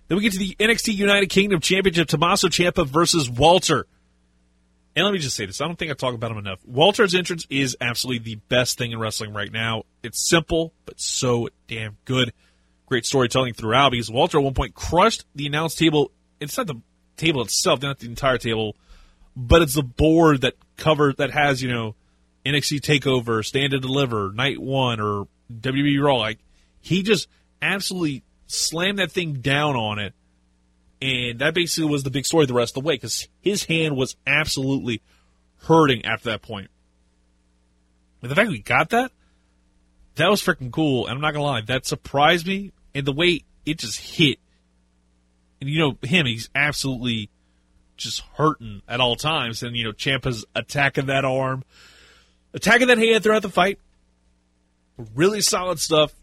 Then 0.07 0.17
we 0.17 0.23
get 0.23 0.33
to 0.33 0.39
the 0.39 0.55
NXT 0.59 0.93
United 0.95 1.29
Kingdom 1.29 1.61
Championship, 1.61 2.07
Tommaso 2.07 2.47
Ciampa 2.49 2.85
versus 2.85 3.29
Walter. 3.29 3.87
And 4.93 5.05
let 5.05 5.13
me 5.13 5.19
just 5.19 5.37
say 5.37 5.45
this. 5.45 5.61
I 5.61 5.67
don't 5.67 5.79
think 5.79 5.89
I 5.89 5.93
talk 5.93 6.13
about 6.13 6.31
him 6.31 6.37
enough. 6.37 6.59
Walter's 6.65 7.15
entrance 7.15 7.47
is 7.49 7.77
absolutely 7.79 8.33
the 8.33 8.41
best 8.49 8.77
thing 8.77 8.91
in 8.91 8.99
wrestling 8.99 9.31
right 9.31 9.51
now. 9.51 9.83
It's 10.03 10.27
simple, 10.27 10.73
but 10.85 10.99
so 10.99 11.47
damn 11.67 11.95
good. 12.03 12.33
great 12.87 13.05
storytelling 13.05 13.53
throughout 13.53 13.91
because 13.91 14.11
Walter 14.11 14.37
at 14.37 14.43
one 14.43 14.53
point 14.53 14.75
crushed 14.75 15.23
the 15.33 15.47
announce 15.47 15.75
table. 15.75 16.11
It's 16.41 16.57
not 16.57 16.67
the 16.67 16.81
table 17.17 17.41
itself, 17.41 17.81
not 17.81 17.99
the 17.99 18.07
entire 18.07 18.37
table, 18.37 18.75
but 19.35 19.61
it's 19.61 19.75
the 19.75 19.83
board 19.83 20.41
that 20.41 20.55
cover 20.77 21.13
that 21.13 21.31
has 21.31 21.61
you 21.61 21.71
know 21.71 21.95
NXT 22.45 22.81
Takeover, 22.81 23.43
Stand 23.45 23.73
and 23.73 23.81
Deliver, 23.81 24.31
Night 24.33 24.59
One, 24.59 24.99
or 24.99 25.27
WWE 25.51 26.03
Raw. 26.03 26.17
Like 26.17 26.39
he 26.79 27.03
just 27.03 27.27
absolutely 27.61 28.23
slammed 28.47 28.99
that 28.99 29.11
thing 29.11 29.33
down 29.33 29.75
on 29.75 29.99
it, 29.99 30.13
and 31.01 31.39
that 31.39 31.53
basically 31.53 31.89
was 31.89 32.03
the 32.03 32.11
big 32.11 32.25
story 32.25 32.45
the 32.45 32.53
rest 32.53 32.75
of 32.75 32.83
the 32.83 32.87
way 32.87 32.95
because 32.95 33.27
his 33.41 33.65
hand 33.65 33.95
was 33.95 34.15
absolutely 34.25 35.01
hurting 35.63 36.05
after 36.05 36.29
that 36.31 36.41
point. 36.41 36.69
And 38.21 38.29
the 38.29 38.35
fact 38.35 38.49
we 38.49 38.59
got 38.59 38.89
that, 38.91 39.11
that 40.15 40.29
was 40.29 40.41
freaking 40.41 40.71
cool. 40.71 41.07
And 41.07 41.15
I'm 41.15 41.21
not 41.21 41.33
gonna 41.33 41.45
lie, 41.45 41.61
that 41.61 41.85
surprised 41.85 42.47
me, 42.47 42.71
and 42.93 43.05
the 43.05 43.13
way 43.13 43.41
it 43.65 43.77
just 43.79 43.99
hit. 43.99 44.39
And 45.61 45.69
you 45.69 45.79
know 45.79 45.97
him, 46.01 46.25
he's 46.25 46.49
absolutely 46.55 47.29
just 47.95 48.21
hurting 48.35 48.81
at 48.87 48.99
all 48.99 49.15
times. 49.15 49.61
And 49.63 49.77
you 49.77 49.83
know 49.85 49.91
Ciampa's 49.91 50.43
attacking 50.55 51.05
that 51.05 51.23
arm, 51.23 51.63
attacking 52.53 52.87
that 52.87 52.97
hand 52.97 53.23
throughout 53.23 53.43
the 53.43 53.49
fight. 53.49 53.79
Really 55.15 55.41
solid 55.41 55.79
stuff 55.79 56.13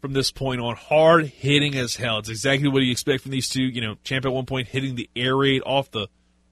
from 0.00 0.12
this 0.12 0.30
point 0.30 0.60
on. 0.60 0.76
Hard 0.76 1.26
hitting 1.26 1.74
as 1.74 1.96
hell. 1.96 2.18
It's 2.18 2.28
exactly 2.28 2.68
what 2.68 2.82
you 2.82 2.92
expect 2.92 3.22
from 3.22 3.32
these 3.32 3.48
two. 3.48 3.62
You 3.62 3.80
know, 3.80 3.96
Ciampa 4.04 4.26
at 4.26 4.32
one 4.32 4.46
point 4.46 4.68
hitting 4.68 4.94
the 4.94 5.10
air 5.16 5.36
raid 5.36 5.62
off 5.66 5.90
the 5.90 6.06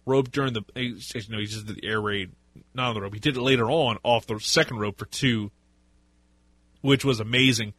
rope 0.04 0.30
during 0.30 0.52
the. 0.52 0.62
Eh, 0.76 0.90
actually, 1.14 1.34
no, 1.34 1.38
he 1.38 1.46
just 1.46 1.66
did 1.66 1.76
the 1.76 1.86
air 1.86 2.00
raid, 2.00 2.32
not 2.74 2.88
on 2.88 2.94
the 2.94 3.00
rope. 3.00 3.14
He 3.14 3.20
did 3.20 3.36
it 3.36 3.40
later 3.40 3.70
on 3.70 3.98
off 4.02 4.26
the 4.26 4.40
second 4.40 4.78
rope 4.78 4.98
for 4.98 5.06
two, 5.06 5.52
which 6.80 7.04
was 7.04 7.20
amazing. 7.20 7.74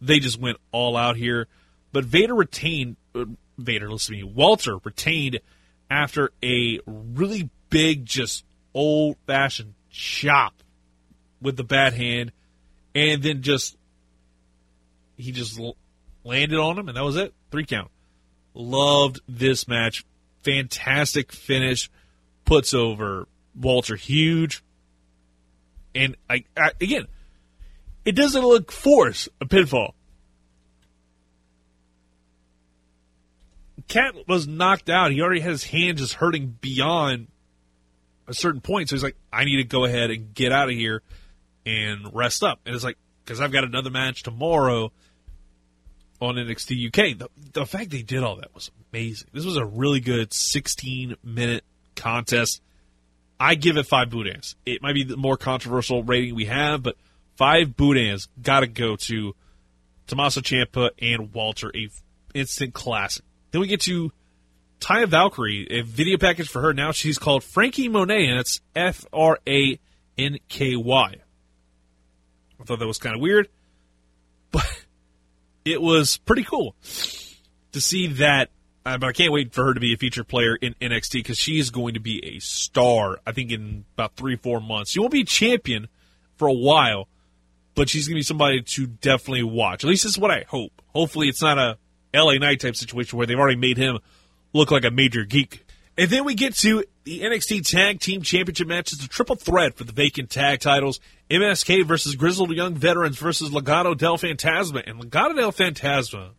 They 0.00 0.20
just 0.20 0.40
went 0.40 0.58
all 0.70 0.96
out 0.96 1.16
here. 1.16 1.48
But 1.92 2.04
Vader 2.04 2.34
retained. 2.34 2.96
Uh, 3.14 3.24
Vader, 3.58 3.90
listen 3.90 4.14
to 4.14 4.24
me. 4.24 4.32
Walter 4.32 4.78
retained 4.84 5.40
after 5.90 6.32
a 6.42 6.80
really 6.86 7.50
big, 7.70 8.04
just 8.04 8.44
old 8.74 9.16
fashioned 9.26 9.74
chop 9.90 10.62
with 11.40 11.56
the 11.56 11.64
bad 11.64 11.94
hand, 11.94 12.32
and 12.94 13.22
then 13.22 13.42
just 13.42 13.76
he 15.16 15.32
just 15.32 15.60
landed 16.24 16.58
on 16.58 16.78
him, 16.78 16.88
and 16.88 16.96
that 16.96 17.04
was 17.04 17.16
it. 17.16 17.34
Three 17.50 17.64
count. 17.64 17.90
Loved 18.54 19.20
this 19.28 19.68
match. 19.68 20.04
Fantastic 20.42 21.32
finish. 21.32 21.90
Puts 22.44 22.74
over 22.74 23.26
Walter 23.54 23.96
huge. 23.96 24.62
And 25.94 26.16
I, 26.28 26.44
I 26.56 26.72
again, 26.80 27.06
it 28.04 28.12
doesn't 28.12 28.42
look 28.42 28.70
forced 28.70 29.28
a 29.40 29.46
pinfall. 29.46 29.92
Cat 33.88 34.14
was 34.26 34.46
knocked 34.46 34.88
out. 34.88 35.12
He 35.12 35.20
already 35.20 35.40
had 35.40 35.52
his 35.52 35.64
hand 35.64 35.98
just 35.98 36.14
hurting 36.14 36.56
beyond 36.60 37.28
a 38.26 38.34
certain 38.34 38.60
point. 38.60 38.88
So 38.88 38.96
he's 38.96 39.02
like, 39.02 39.16
I 39.32 39.44
need 39.44 39.56
to 39.56 39.64
go 39.64 39.84
ahead 39.84 40.10
and 40.10 40.34
get 40.34 40.52
out 40.52 40.68
of 40.68 40.74
here 40.74 41.02
and 41.64 42.14
rest 42.14 42.42
up. 42.42 42.60
And 42.64 42.74
it's 42.74 42.84
like, 42.84 42.96
because 43.24 43.40
I've 43.40 43.52
got 43.52 43.64
another 43.64 43.90
match 43.90 44.22
tomorrow 44.22 44.92
on 46.20 46.36
NXT 46.36 46.88
UK. 46.88 47.18
The, 47.18 47.28
the 47.52 47.66
fact 47.66 47.90
they 47.90 48.02
did 48.02 48.22
all 48.22 48.36
that 48.36 48.54
was 48.54 48.70
amazing. 48.92 49.28
This 49.32 49.44
was 49.44 49.56
a 49.56 49.64
really 49.64 50.00
good 50.00 50.32
16 50.32 51.16
minute 51.22 51.64
contest. 51.94 52.62
I 53.38 53.54
give 53.54 53.76
it 53.76 53.86
five 53.86 54.08
boudins. 54.08 54.54
It 54.64 54.80
might 54.82 54.94
be 54.94 55.04
the 55.04 55.16
more 55.16 55.36
controversial 55.36 56.02
rating 56.02 56.34
we 56.34 56.46
have, 56.46 56.82
but 56.82 56.96
five 57.36 57.76
boudins 57.76 58.28
got 58.40 58.60
to 58.60 58.66
go 58.66 58.96
to 58.96 59.34
Tommaso 60.06 60.40
Ciampa 60.40 60.90
and 61.00 61.34
Walter, 61.34 61.70
a 61.74 61.88
instant 62.34 62.72
classic. 62.72 63.24
Then 63.56 63.62
we 63.62 63.68
get 63.68 63.80
to 63.84 64.12
Taya 64.80 65.08
Valkyrie, 65.08 65.66
a 65.70 65.80
video 65.80 66.18
package 66.18 66.46
for 66.46 66.60
her. 66.60 66.74
Now 66.74 66.92
she's 66.92 67.16
called 67.16 67.42
Franky 67.42 67.88
Monet, 67.88 68.26
and 68.26 68.38
it's 68.38 68.60
F 68.74 69.06
R 69.14 69.38
A 69.48 69.78
N 70.18 70.36
K 70.50 70.76
Y. 70.76 71.14
I 72.60 72.64
thought 72.64 72.78
that 72.80 72.86
was 72.86 72.98
kind 72.98 73.14
of 73.14 73.22
weird, 73.22 73.48
but 74.50 74.84
it 75.64 75.80
was 75.80 76.18
pretty 76.18 76.44
cool 76.44 76.74
to 77.72 77.80
see 77.80 78.08
that. 78.08 78.50
But 78.84 79.02
I 79.02 79.12
can't 79.12 79.32
wait 79.32 79.54
for 79.54 79.64
her 79.64 79.72
to 79.72 79.80
be 79.80 79.94
a 79.94 79.96
featured 79.96 80.28
player 80.28 80.54
in 80.54 80.74
NXT 80.74 81.12
because 81.12 81.38
she 81.38 81.58
is 81.58 81.70
going 81.70 81.94
to 81.94 82.00
be 82.00 82.36
a 82.36 82.38
star. 82.40 83.20
I 83.26 83.32
think 83.32 83.52
in 83.52 83.86
about 83.94 84.16
three, 84.16 84.36
four 84.36 84.60
months. 84.60 84.90
She 84.90 85.00
won't 85.00 85.12
be 85.12 85.24
champion 85.24 85.88
for 86.36 86.46
a 86.46 86.52
while, 86.52 87.08
but 87.74 87.88
she's 87.88 88.06
going 88.06 88.16
to 88.16 88.18
be 88.18 88.22
somebody 88.22 88.60
to 88.60 88.86
definitely 88.86 89.44
watch. 89.44 89.82
At 89.82 89.88
least 89.88 90.02
this 90.02 90.12
is 90.12 90.18
what 90.18 90.30
I 90.30 90.44
hope. 90.46 90.82
Hopefully, 90.88 91.28
it's 91.28 91.40
not 91.40 91.56
a 91.56 91.78
LA 92.16 92.34
Knight 92.34 92.60
type 92.60 92.76
situation 92.76 93.16
where 93.16 93.26
they've 93.26 93.38
already 93.38 93.58
made 93.58 93.76
him 93.76 93.98
look 94.52 94.70
like 94.70 94.84
a 94.84 94.90
major 94.90 95.24
geek. 95.24 95.64
And 95.98 96.10
then 96.10 96.24
we 96.24 96.34
get 96.34 96.54
to 96.56 96.84
the 97.04 97.20
NXT 97.20 97.70
Tag 97.70 98.00
Team 98.00 98.20
Championship 98.22 98.68
match. 98.68 98.92
It's 98.92 99.04
a 99.04 99.08
triple 99.08 99.36
threat 99.36 99.74
for 99.74 99.84
the 99.84 99.92
vacant 99.92 100.28
tag 100.28 100.60
titles. 100.60 101.00
MSK 101.30 101.86
versus 101.86 102.14
Grizzled 102.16 102.50
Young 102.50 102.74
Veterans 102.74 103.18
versus 103.18 103.50
Legado 103.50 103.96
del 103.96 104.18
Fantasma. 104.18 104.82
And 104.86 105.00
Legado 105.00 105.34
del 105.34 105.52
Fantasma 105.52 106.30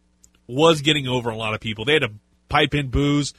was 0.45 0.81
getting 0.81 1.07
over 1.07 1.29
a 1.29 1.35
lot 1.35 1.53
of 1.53 1.59
people. 1.59 1.85
They 1.85 1.93
had 1.93 2.03
to 2.03 2.11
pipe 2.49 2.75
in 2.75 2.89
boos 2.89 3.33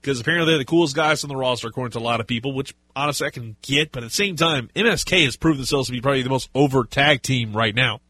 because 0.00 0.20
apparently 0.20 0.52
they're 0.52 0.58
the 0.58 0.64
coolest 0.64 0.94
guys 0.94 1.24
on 1.24 1.28
the 1.28 1.36
roster, 1.36 1.68
according 1.68 1.92
to 1.92 1.98
a 1.98 2.00
lot 2.00 2.20
of 2.20 2.26
people, 2.26 2.52
which 2.52 2.74
honestly 2.94 3.26
I 3.26 3.30
can 3.30 3.56
get. 3.62 3.92
But 3.92 4.02
at 4.02 4.10
the 4.10 4.14
same 4.14 4.36
time, 4.36 4.70
MSK 4.74 5.24
has 5.24 5.36
proved 5.36 5.58
themselves 5.58 5.88
to 5.88 5.92
be 5.92 6.00
probably 6.00 6.22
the 6.22 6.30
most 6.30 6.50
over 6.54 6.84
tag 6.84 7.22
team 7.22 7.56
right 7.56 7.74
now. 7.74 8.00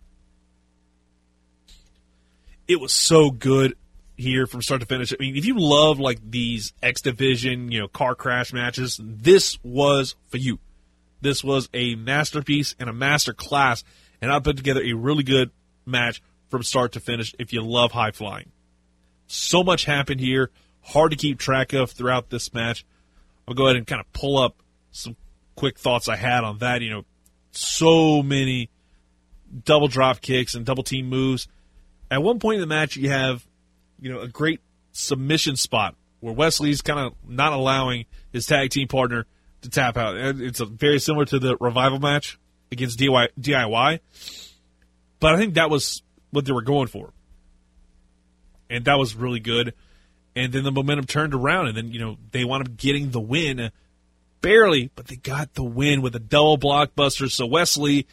It 2.66 2.80
was 2.80 2.92
so 2.92 3.30
good 3.30 3.76
here 4.16 4.46
from 4.46 4.62
start 4.62 4.80
to 4.80 4.86
finish. 4.86 5.12
I 5.12 5.16
mean, 5.18 5.36
if 5.36 5.44
you 5.44 5.58
love 5.58 5.98
like 5.98 6.18
these 6.30 6.72
X 6.82 7.02
Division, 7.02 7.70
you 7.70 7.80
know, 7.80 7.88
car 7.88 8.14
crash 8.14 8.52
matches, 8.52 8.98
this 9.02 9.58
was 9.62 10.14
for 10.28 10.38
you. 10.38 10.58
This 11.20 11.42
was 11.42 11.68
a 11.74 11.94
masterpiece 11.94 12.74
and 12.78 12.88
a 12.88 12.92
master 12.92 13.32
class, 13.32 13.82
and 14.20 14.30
I 14.30 14.38
put 14.40 14.56
together 14.56 14.82
a 14.82 14.92
really 14.92 15.24
good 15.24 15.50
match 15.86 16.22
from 16.48 16.62
start 16.62 16.92
to 16.92 17.00
finish 17.00 17.34
if 17.38 17.52
you 17.52 17.62
love 17.62 17.92
high 17.92 18.12
flying. 18.12 18.50
So 19.26 19.64
much 19.64 19.84
happened 19.84 20.20
here, 20.20 20.50
hard 20.82 21.10
to 21.10 21.16
keep 21.16 21.38
track 21.38 21.72
of 21.72 21.90
throughout 21.90 22.30
this 22.30 22.52
match. 22.52 22.84
I'll 23.48 23.54
go 23.54 23.66
ahead 23.66 23.76
and 23.76 23.86
kind 23.86 24.00
of 24.00 24.12
pull 24.12 24.38
up 24.38 24.62
some 24.90 25.16
quick 25.56 25.78
thoughts 25.78 26.08
I 26.08 26.16
had 26.16 26.44
on 26.44 26.58
that. 26.58 26.82
You 26.82 26.90
know, 26.90 27.04
so 27.52 28.22
many 28.22 28.70
double 29.64 29.88
drop 29.88 30.20
kicks 30.20 30.54
and 30.54 30.64
double 30.64 30.82
team 30.82 31.08
moves. 31.08 31.48
At 32.14 32.22
one 32.22 32.38
point 32.38 32.54
in 32.54 32.60
the 32.60 32.68
match, 32.68 32.96
you 32.96 33.10
have, 33.10 33.44
you 34.00 34.12
know, 34.12 34.20
a 34.20 34.28
great 34.28 34.60
submission 34.92 35.56
spot 35.56 35.96
where 36.20 36.32
Wes 36.32 36.60
Lee's 36.60 36.80
kind 36.80 37.00
of 37.00 37.14
not 37.28 37.52
allowing 37.52 38.04
his 38.32 38.46
tag 38.46 38.70
team 38.70 38.86
partner 38.86 39.26
to 39.62 39.68
tap 39.68 39.96
out. 39.96 40.16
It's 40.16 40.60
very 40.60 41.00
similar 41.00 41.24
to 41.24 41.40
the 41.40 41.56
revival 41.58 41.98
match 41.98 42.38
against 42.70 43.00
DIY, 43.00 43.98
but 45.18 45.34
I 45.34 45.38
think 45.38 45.54
that 45.54 45.70
was 45.70 46.04
what 46.30 46.44
they 46.44 46.52
were 46.52 46.62
going 46.62 46.86
for, 46.86 47.12
and 48.70 48.84
that 48.84 48.96
was 48.96 49.16
really 49.16 49.40
good. 49.40 49.74
And 50.36 50.52
then 50.52 50.62
the 50.62 50.70
momentum 50.70 51.06
turned 51.06 51.34
around, 51.34 51.66
and 51.66 51.76
then 51.76 51.90
you 51.90 51.98
know 51.98 52.16
they 52.30 52.44
wound 52.44 52.68
up 52.68 52.76
getting 52.76 53.10
the 53.10 53.20
win, 53.20 53.72
barely, 54.40 54.92
but 54.94 55.08
they 55.08 55.16
got 55.16 55.54
the 55.54 55.64
win 55.64 56.00
with 56.00 56.14
a 56.14 56.20
double 56.20 56.58
blockbuster. 56.58 57.28
So 57.28 57.44
Wes 57.44 57.76
Lee 57.76 58.06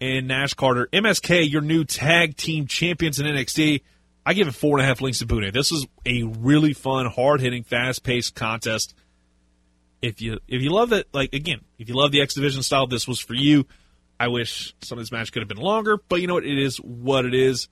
and 0.00 0.28
Nash 0.28 0.54
Carter, 0.54 0.88
MSK, 0.92 1.50
your 1.50 1.62
new 1.62 1.84
tag 1.84 2.36
team 2.36 2.66
champions 2.66 3.20
in 3.20 3.26
NXT. 3.26 3.82
I 4.26 4.34
give 4.34 4.48
it 4.48 4.54
four 4.54 4.78
and 4.78 4.84
a 4.84 4.88
half 4.88 5.00
links 5.00 5.18
to 5.18 5.26
Buddha. 5.26 5.52
This 5.52 5.70
is 5.70 5.86
a 6.06 6.22
really 6.22 6.72
fun, 6.72 7.06
hard 7.06 7.40
hitting, 7.40 7.62
fast 7.62 8.02
paced 8.02 8.34
contest 8.34 8.94
if 10.04 10.20
you 10.20 10.38
if 10.46 10.62
you 10.62 10.70
love 10.70 10.92
it, 10.92 11.08
like 11.12 11.32
again, 11.32 11.60
if 11.78 11.88
you 11.88 11.94
love 11.94 12.12
the 12.12 12.20
X 12.20 12.34
Division 12.34 12.62
style, 12.62 12.86
this 12.86 13.08
was 13.08 13.20
for 13.20 13.34
you. 13.34 13.66
I 14.20 14.28
wish 14.28 14.74
some 14.82 14.98
of 14.98 15.02
this 15.02 15.10
match 15.10 15.32
could 15.32 15.40
have 15.40 15.48
been 15.48 15.56
longer, 15.56 15.98
but 16.08 16.20
you 16.20 16.26
know 16.26 16.34
what? 16.34 16.44
It 16.44 16.58
is 16.58 16.76
what 16.76 17.24
it 17.24 17.34
is. 17.34 17.68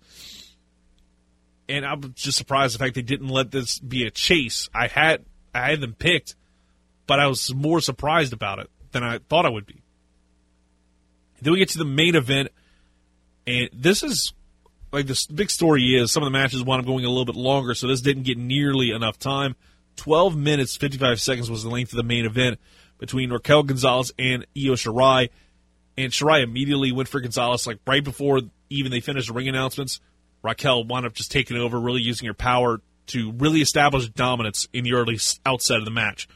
And 1.68 1.86
I'm 1.86 2.14
just 2.14 2.38
surprised 2.38 2.74
the 2.74 2.78
fact 2.78 2.94
they 2.94 3.02
didn't 3.02 3.28
let 3.28 3.50
this 3.50 3.78
be 3.78 4.06
a 4.06 4.10
chase. 4.10 4.68
I 4.74 4.88
had 4.88 5.24
I 5.54 5.70
had 5.70 5.80
them 5.80 5.94
picked, 5.94 6.34
but 7.06 7.20
I 7.20 7.26
was 7.26 7.54
more 7.54 7.80
surprised 7.80 8.32
about 8.32 8.58
it 8.58 8.70
than 8.92 9.04
I 9.04 9.18
thought 9.18 9.46
I 9.46 9.50
would 9.50 9.66
be. 9.66 9.81
Then 11.42 11.52
we 11.52 11.58
get 11.58 11.70
to 11.70 11.78
the 11.78 11.84
main 11.84 12.14
event, 12.14 12.50
and 13.46 13.68
this 13.72 14.04
is 14.04 14.32
like 14.92 15.06
the 15.06 15.26
big 15.34 15.50
story 15.50 15.96
is 15.96 16.12
some 16.12 16.22
of 16.22 16.26
the 16.26 16.38
matches 16.38 16.62
wound 16.62 16.80
up 16.80 16.86
going 16.86 17.04
a 17.04 17.08
little 17.08 17.24
bit 17.24 17.34
longer, 17.34 17.74
so 17.74 17.88
this 17.88 18.00
didn't 18.00 18.22
get 18.22 18.38
nearly 18.38 18.90
enough 18.90 19.18
time. 19.18 19.56
12 19.96 20.36
minutes, 20.36 20.76
55 20.76 21.20
seconds 21.20 21.50
was 21.50 21.64
the 21.64 21.68
length 21.68 21.92
of 21.92 21.96
the 21.96 22.04
main 22.04 22.24
event 22.24 22.60
between 22.98 23.32
Raquel 23.32 23.64
Gonzalez 23.64 24.12
and 24.18 24.46
Io 24.56 24.74
Shirai. 24.74 25.30
And 25.98 26.12
Shirai 26.12 26.42
immediately 26.42 26.92
went 26.92 27.08
for 27.08 27.20
Gonzalez, 27.20 27.66
like 27.66 27.78
right 27.86 28.04
before 28.04 28.40
even 28.70 28.92
they 28.92 29.00
finished 29.00 29.28
the 29.28 29.34
ring 29.34 29.48
announcements. 29.48 30.00
Raquel 30.42 30.84
wound 30.84 31.06
up 31.06 31.12
just 31.12 31.32
taking 31.32 31.56
over, 31.56 31.78
really 31.78 32.00
using 32.00 32.28
her 32.28 32.34
power 32.34 32.80
to 33.08 33.32
really 33.32 33.60
establish 33.60 34.08
dominance 34.10 34.68
in 34.72 34.84
the 34.84 34.94
early 34.94 35.18
outset 35.44 35.78
of 35.78 35.84
the 35.84 35.90
match. 35.90 36.28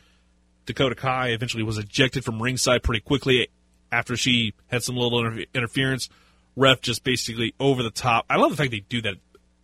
Dakota 0.66 0.96
Kai 0.96 1.28
eventually 1.28 1.62
was 1.62 1.78
ejected 1.78 2.24
from 2.24 2.42
ringside 2.42 2.82
pretty 2.82 3.00
quickly 3.00 3.48
after 3.96 4.14
she 4.14 4.52
had 4.66 4.82
some 4.82 4.96
little 4.96 5.26
inter- 5.26 5.44
interference. 5.54 6.10
Ref 6.54 6.82
just 6.82 7.02
basically 7.02 7.54
over 7.58 7.82
the 7.82 7.90
top. 7.90 8.26
I 8.28 8.36
love 8.36 8.50
the 8.50 8.56
fact 8.56 8.70
they 8.70 8.80
do 8.80 9.00
that 9.02 9.14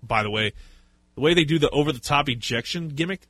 by 0.02 0.22
the 0.22 0.30
way. 0.30 0.52
The 1.14 1.20
way 1.20 1.34
they 1.34 1.44
do 1.44 1.58
the 1.58 1.68
over 1.70 1.92
the 1.92 2.00
top 2.00 2.28
ejection 2.30 2.88
gimmick, 2.88 3.26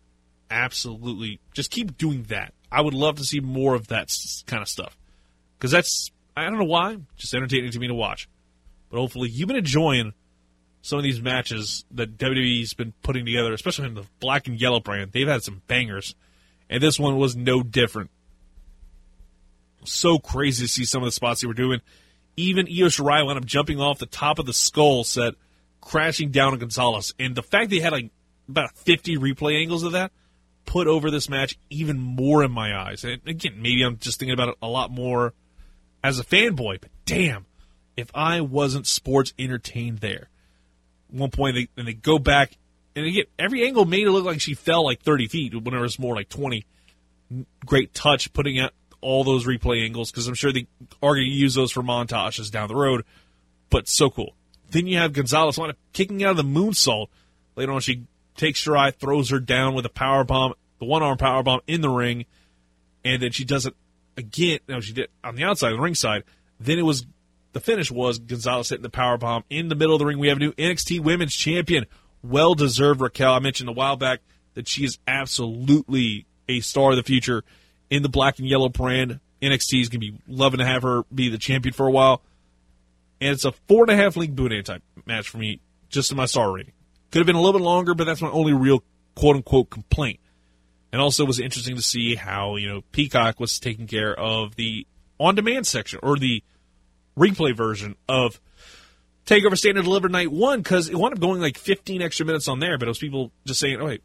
absolutely. 0.51 1.41
Just 1.53 1.71
keep 1.71 1.99
doing 1.99 2.25
that. 2.25 2.55
I 2.71 2.81
would 2.81 2.95
love 2.95 3.17
to 3.17 3.25
see 3.25 3.41
more 3.41 3.75
of 3.75 3.89
that 3.89 4.17
kind 4.47 4.63
of 4.63 4.69
stuff. 4.69 4.97
Because 5.59 5.73
that's, 5.73 6.11
I 6.37 6.45
don't 6.45 6.59
know 6.59 6.65
why, 6.65 6.99
just 7.17 7.35
entertaining 7.35 7.73
to 7.73 7.79
me 7.81 7.89
to 7.89 7.95
watch. 7.95 8.29
But 8.89 8.99
hopefully 8.99 9.29
you've 9.29 9.49
been 9.49 9.57
enjoying 9.57 10.13
some 10.83 10.99
of 10.99 11.03
these 11.03 11.21
matches 11.21 11.85
that 11.91 12.17
WWE's 12.17 12.75
been 12.75 12.93
putting 13.03 13.27
together, 13.27 13.53
especially 13.53 13.87
in 13.89 13.95
the 13.95 14.07
black 14.21 14.47
and 14.47 14.61
yellow 14.61 14.81
brand. 14.81 15.13
They've 15.13 15.29
had 15.29 15.43
some 15.43 15.63
bangers. 15.67 16.15
And 16.71 16.83
this 16.83 16.99
one 16.99 17.17
was 17.17 17.35
no 17.35 17.63
different. 17.63 18.11
So 19.85 20.19
crazy 20.19 20.65
to 20.65 20.69
see 20.69 20.85
some 20.85 21.03
of 21.03 21.07
the 21.07 21.13
spots 21.13 21.41
they 21.41 21.47
were 21.47 21.55
doing. 21.55 21.81
Even 22.37 22.67
Io 22.67 22.87
Shirai 22.87 23.25
wound 23.25 23.39
up 23.39 23.45
jumping 23.45 23.81
off 23.81 23.99
the 23.99 24.07
top 24.07 24.39
of 24.39 24.47
the 24.47 24.53
skull 24.53 25.05
set, 25.05 25.35
crashing 25.81 26.31
down 26.31 26.53
on 26.53 26.59
Gonzalez. 26.59 27.15
And 27.19 27.35
the 27.35 27.43
fact 27.43 27.71
they 27.71 27.81
had 27.81 27.93
like 27.93 28.11
about 28.49 28.77
50 28.77 29.17
replay 29.19 29.61
angles 29.61 29.83
of 29.83 29.93
that 29.93 30.13
put 30.65 30.87
over 30.87 31.11
this 31.11 31.29
match 31.29 31.59
even 31.71 31.99
more 31.99 32.43
in 32.43 32.51
my 32.51 32.77
eyes. 32.77 33.05
And 33.05 33.21
again, 33.27 33.61
maybe 33.61 33.83
I'm 33.83 33.99
just 33.99 34.19
thinking 34.19 34.35
about 34.35 34.51
it 34.51 34.55
a 34.63 34.69
lot 34.69 34.91
more 34.91 35.35
as 36.03 36.19
a 36.19 36.25
fanboy, 36.25 36.81
but 36.81 36.91
damn, 37.05 37.47
if 37.97 38.11
I 38.15 38.41
wasn't 38.41 38.87
sports 38.87 39.33
entertained 39.39 39.99
there. 39.99 40.29
One 41.11 41.31
point, 41.31 41.55
they, 41.55 41.69
and 41.77 41.87
they 41.87 41.93
go 41.93 42.19
back, 42.19 42.57
and 42.97 43.07
again, 43.07 43.25
every 43.39 43.65
angle 43.65 43.85
made 43.85 44.07
it 44.07 44.11
look 44.11 44.25
like 44.25 44.41
she 44.41 44.55
fell 44.55 44.85
like 44.85 45.03
30 45.03 45.29
feet 45.29 45.63
when 45.63 45.75
it 45.75 45.81
was 45.81 45.99
more 45.99 46.15
like 46.15 46.29
20. 46.29 46.65
Great 47.65 47.95
touch 47.95 48.33
putting 48.33 48.59
out 48.59 48.73
all 49.03 49.25
those 49.25 49.47
replay 49.47 49.85
angles 49.85 50.11
because 50.11 50.27
I'm 50.27 50.35
sure 50.35 50.53
they 50.53 50.67
are 51.03 51.15
going 51.15 51.27
to 51.27 51.37
use 51.37 51.55
those 51.55 51.73
for 51.73 51.83
montages 51.83 52.51
down 52.51 52.69
the 52.69 52.77
road, 52.77 53.05
but 53.69 53.89
so 53.89 54.09
cool. 54.09 54.35
Then 54.71 54.87
you 54.87 54.97
have 54.97 55.13
Gonzalez 55.13 55.59
on 55.59 55.73
kicking 55.93 56.25
out 56.25 56.31
of 56.31 56.37
the 56.39 56.45
moonsault. 56.45 57.09
Later 57.57 57.73
on, 57.73 57.81
she 57.81 58.05
takes 58.37 58.65
Shirai, 58.65 58.95
throws 58.95 59.29
her 59.29 59.39
down 59.39 59.75
with 59.75 59.85
a 59.85 59.91
power 59.91 60.25
bomb, 60.25 60.55
the 60.79 60.87
one 60.87 61.03
arm 61.03 61.19
power 61.19 61.43
bomb 61.43 61.61
in 61.67 61.83
the 61.83 61.91
ring, 61.91 62.25
and 63.05 63.23
then 63.23 63.33
she 63.33 63.45
does 63.45 63.67
it 63.67 63.75
again. 64.17 64.61
No, 64.69 64.81
she 64.81 64.95
did 64.95 65.09
on 65.23 65.37
the 65.37 65.45
outside, 65.45 65.73
the 65.73 65.81
ring 65.81 65.95
side. 65.95 66.25
Then 66.59 66.79
it 66.79 66.83
was 66.83 67.05
the 67.53 67.61
finish 67.61 67.91
was 67.91 68.19
Gonzalez 68.19 68.71
hitting 68.71 68.83
the 68.83 68.91
power 68.91 69.19
bomb 69.19 69.45
in 69.51 69.69
the 69.69 69.75
middle 69.75 69.95
of 69.95 69.99
the 69.99 70.07
ring. 70.07 70.19
We 70.19 70.29
have 70.29 70.39
a 70.39 70.41
new 70.41 70.53
NXT 70.53 71.01
Women's 71.01 71.35
Champion, 71.35 71.87
well 72.23 72.55
deserved 72.55 73.01
Raquel. 73.01 73.35
I 73.35 73.41
mentioned 73.41 73.69
a 73.69 73.73
while 73.73 73.97
back 73.97 74.21
that 74.55 74.69
she 74.69 74.85
is 74.85 74.99
absolutely 75.07 76.27
a 76.49 76.61
star 76.61 76.91
of 76.91 76.97
the 76.97 77.03
future 77.03 77.45
in 77.93 78.03
the 78.03 78.09
black 78.09 78.39
and 78.39 78.49
yellow 78.49 78.71
brand. 78.71 79.21
NXT 79.43 79.83
is 79.83 79.89
going 79.91 80.01
to 80.01 80.13
be 80.13 80.15
loving 80.27 80.59
to 80.61 80.65
have 80.65 80.83
her 80.83 81.03
be 81.15 81.29
the 81.29 81.37
champion 81.37 81.75
for 81.75 81.87
a 81.87 81.91
while. 81.91 82.23
And 83.21 83.31
it's 83.31 83.45
a 83.45 83.53
four 83.69 83.83
and 83.83 83.91
a 83.91 83.97
half 83.97 84.17
league 84.17 84.35
boot 84.35 84.65
type 84.65 84.83
match 85.05 85.29
for 85.29 85.37
me, 85.37 85.61
just 85.91 86.11
in 86.11 86.17
my 86.17 86.25
star 86.25 86.51
rating. 86.51 86.73
Could 87.11 87.19
have 87.19 87.27
been 87.27 87.37
a 87.37 87.41
little 87.41 87.61
bit 87.61 87.65
longer, 87.65 87.95
but 87.95 88.05
that's 88.05 88.23
my 88.23 88.31
only 88.31 88.55
real 88.55 88.83
quote 89.15 89.37
unquote 89.37 89.69
complaint. 89.69 90.21
And 90.91 91.03
also, 91.03 91.25
it 91.25 91.27
was 91.27 91.39
interesting 91.39 91.77
to 91.77 91.83
see 91.83 92.15
how 92.15 92.57
you 92.57 92.67
know 92.67 92.81
Peacock 92.93 93.39
was 93.39 93.59
taking 93.59 93.87
care 93.87 94.19
of 94.19 94.57
the 94.57 94.87
on 95.21 95.35
demand 95.35 95.67
section 95.67 96.01
or 96.03 96.17
the 96.17 96.43
replay 97.17 97.55
version 97.55 97.95
of 98.09 98.41
Takeover 99.27 99.59
Stand 99.59 99.77
and 99.77 99.85
Deliver 99.85 100.09
Night 100.09 100.33
One 100.33 100.63
because 100.63 100.89
it 100.89 100.97
wound 100.97 101.13
up 101.13 101.21
going 101.21 101.43
like 101.43 101.59
15 101.59 102.01
extra 102.01 102.25
minutes 102.25 102.49
on 102.49 102.59
there, 102.59 102.79
but 102.79 102.89
it 102.89 102.91
was 102.91 102.99
people 102.99 103.33
just 103.45 103.61
saying, 103.61 103.81
"Oh 103.81 103.87
wait, 103.87 104.03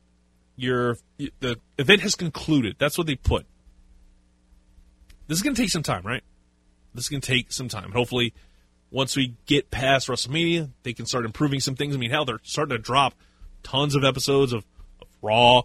your 0.58 0.98
the 1.40 1.58
event 1.78 2.02
has 2.02 2.16
concluded." 2.16 2.76
That's 2.78 2.98
what 2.98 3.08
they 3.08 3.16
put. 3.16 3.46
This 5.28 5.38
is 5.38 5.44
going 5.44 5.56
to 5.56 5.62
take 5.62 5.72
some 5.72 5.84
time, 5.84 6.04
right? 6.04 6.24
This 6.94 7.06
is 7.06 7.10
going 7.10 7.22
to 7.22 7.28
take 7.28 7.52
some 7.52 7.68
time. 7.68 7.92
Hopefully, 7.92 8.34
once 8.92 9.16
we 9.16 9.36
get 9.46 9.70
past 9.70 10.08
WrestleMania, 10.08 10.70
they 10.84 10.94
can 10.94 11.06
start 11.06 11.26
improving 11.26 11.60
some 11.60 11.76
things. 11.76 11.96
I 11.96 12.00
mean, 12.00 12.12
hell, 12.12 12.26
they're 12.26 12.40
starting 12.44 12.78
to 12.78 12.82
drop 12.82 13.14
tons 13.64 13.96
of 13.96 14.04
episodes 14.04 14.54
of, 14.54 14.66
of 15.02 15.08
Raw. 15.22 15.64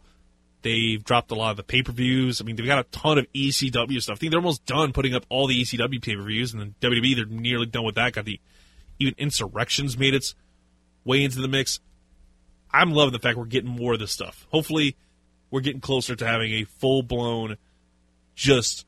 They've 0.63 1.03
dropped 1.03 1.31
a 1.31 1.35
lot 1.35 1.51
of 1.53 1.57
the 1.57 1.63
pay 1.63 1.83
per 1.83 1.93
views. 1.93 2.41
I 2.41 2.45
mean, 2.45 2.57
they've 2.57 2.67
got 2.67 2.79
a 2.79 2.89
ton 2.91 3.19
of 3.19 3.27
ECW 3.33 4.01
stuff. 4.01 4.17
I 4.17 4.19
think 4.19 4.31
they're 4.31 4.41
almost 4.41 4.65
done 4.65 4.93
putting 4.93 5.15
up 5.15 5.27
all 5.29 5.47
the 5.47 5.61
ECW 5.61 6.03
pay 6.03 6.17
per 6.17 6.23
views, 6.23 6.53
and 6.53 6.61
then 6.61 6.75
WWE 6.81 7.17
they're 7.17 7.27
nearly 7.27 7.67
done 7.67 7.85
with 7.85 7.97
that. 7.97 8.13
Got 8.13 8.25
the 8.25 8.41
even 8.99 9.15
Insurrextions 9.15 9.99
made 9.99 10.15
its 10.15 10.35
way 11.05 11.25
into 11.25 11.41
the 11.41 11.49
mix. 11.49 11.81
I'm 12.73 12.93
loving 12.93 13.13
the 13.13 13.19
fact 13.19 13.37
we're 13.37 13.45
getting 13.45 13.71
more 13.71 13.95
of 13.95 13.99
this 13.99 14.13
stuff. 14.13 14.47
Hopefully, 14.51 14.97
we're 15.51 15.61
getting 15.61 15.81
closer 15.81 16.15
to 16.17 16.27
having 16.27 16.53
a 16.53 16.65
full 16.65 17.03
blown 17.03 17.57
just 18.35 18.87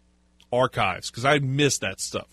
archives 0.54 1.10
because 1.10 1.24
I 1.24 1.38
miss 1.38 1.78
that 1.78 2.00
stuff. 2.00 2.28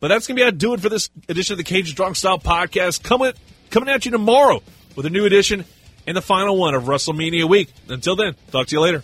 But 0.00 0.08
that's 0.08 0.26
going 0.26 0.36
to 0.36 0.40
be 0.40 0.44
how 0.44 0.50
to 0.50 0.56
do 0.56 0.74
it 0.74 0.80
for 0.80 0.88
this 0.88 1.08
edition 1.28 1.54
of 1.54 1.58
the 1.58 1.64
Cajun 1.64 1.92
Strong 1.92 2.14
Style 2.14 2.38
podcast. 2.38 3.02
Coming, 3.02 3.32
coming 3.70 3.88
at 3.88 4.04
you 4.04 4.10
tomorrow 4.10 4.62
with 4.94 5.06
a 5.06 5.10
new 5.10 5.24
edition 5.24 5.64
and 6.06 6.16
the 6.16 6.22
final 6.22 6.56
one 6.56 6.74
of 6.74 6.84
WrestleMania 6.84 7.48
week. 7.48 7.72
Until 7.88 8.16
then, 8.16 8.34
talk 8.50 8.66
to 8.68 8.76
you 8.76 8.80
later. 8.80 9.02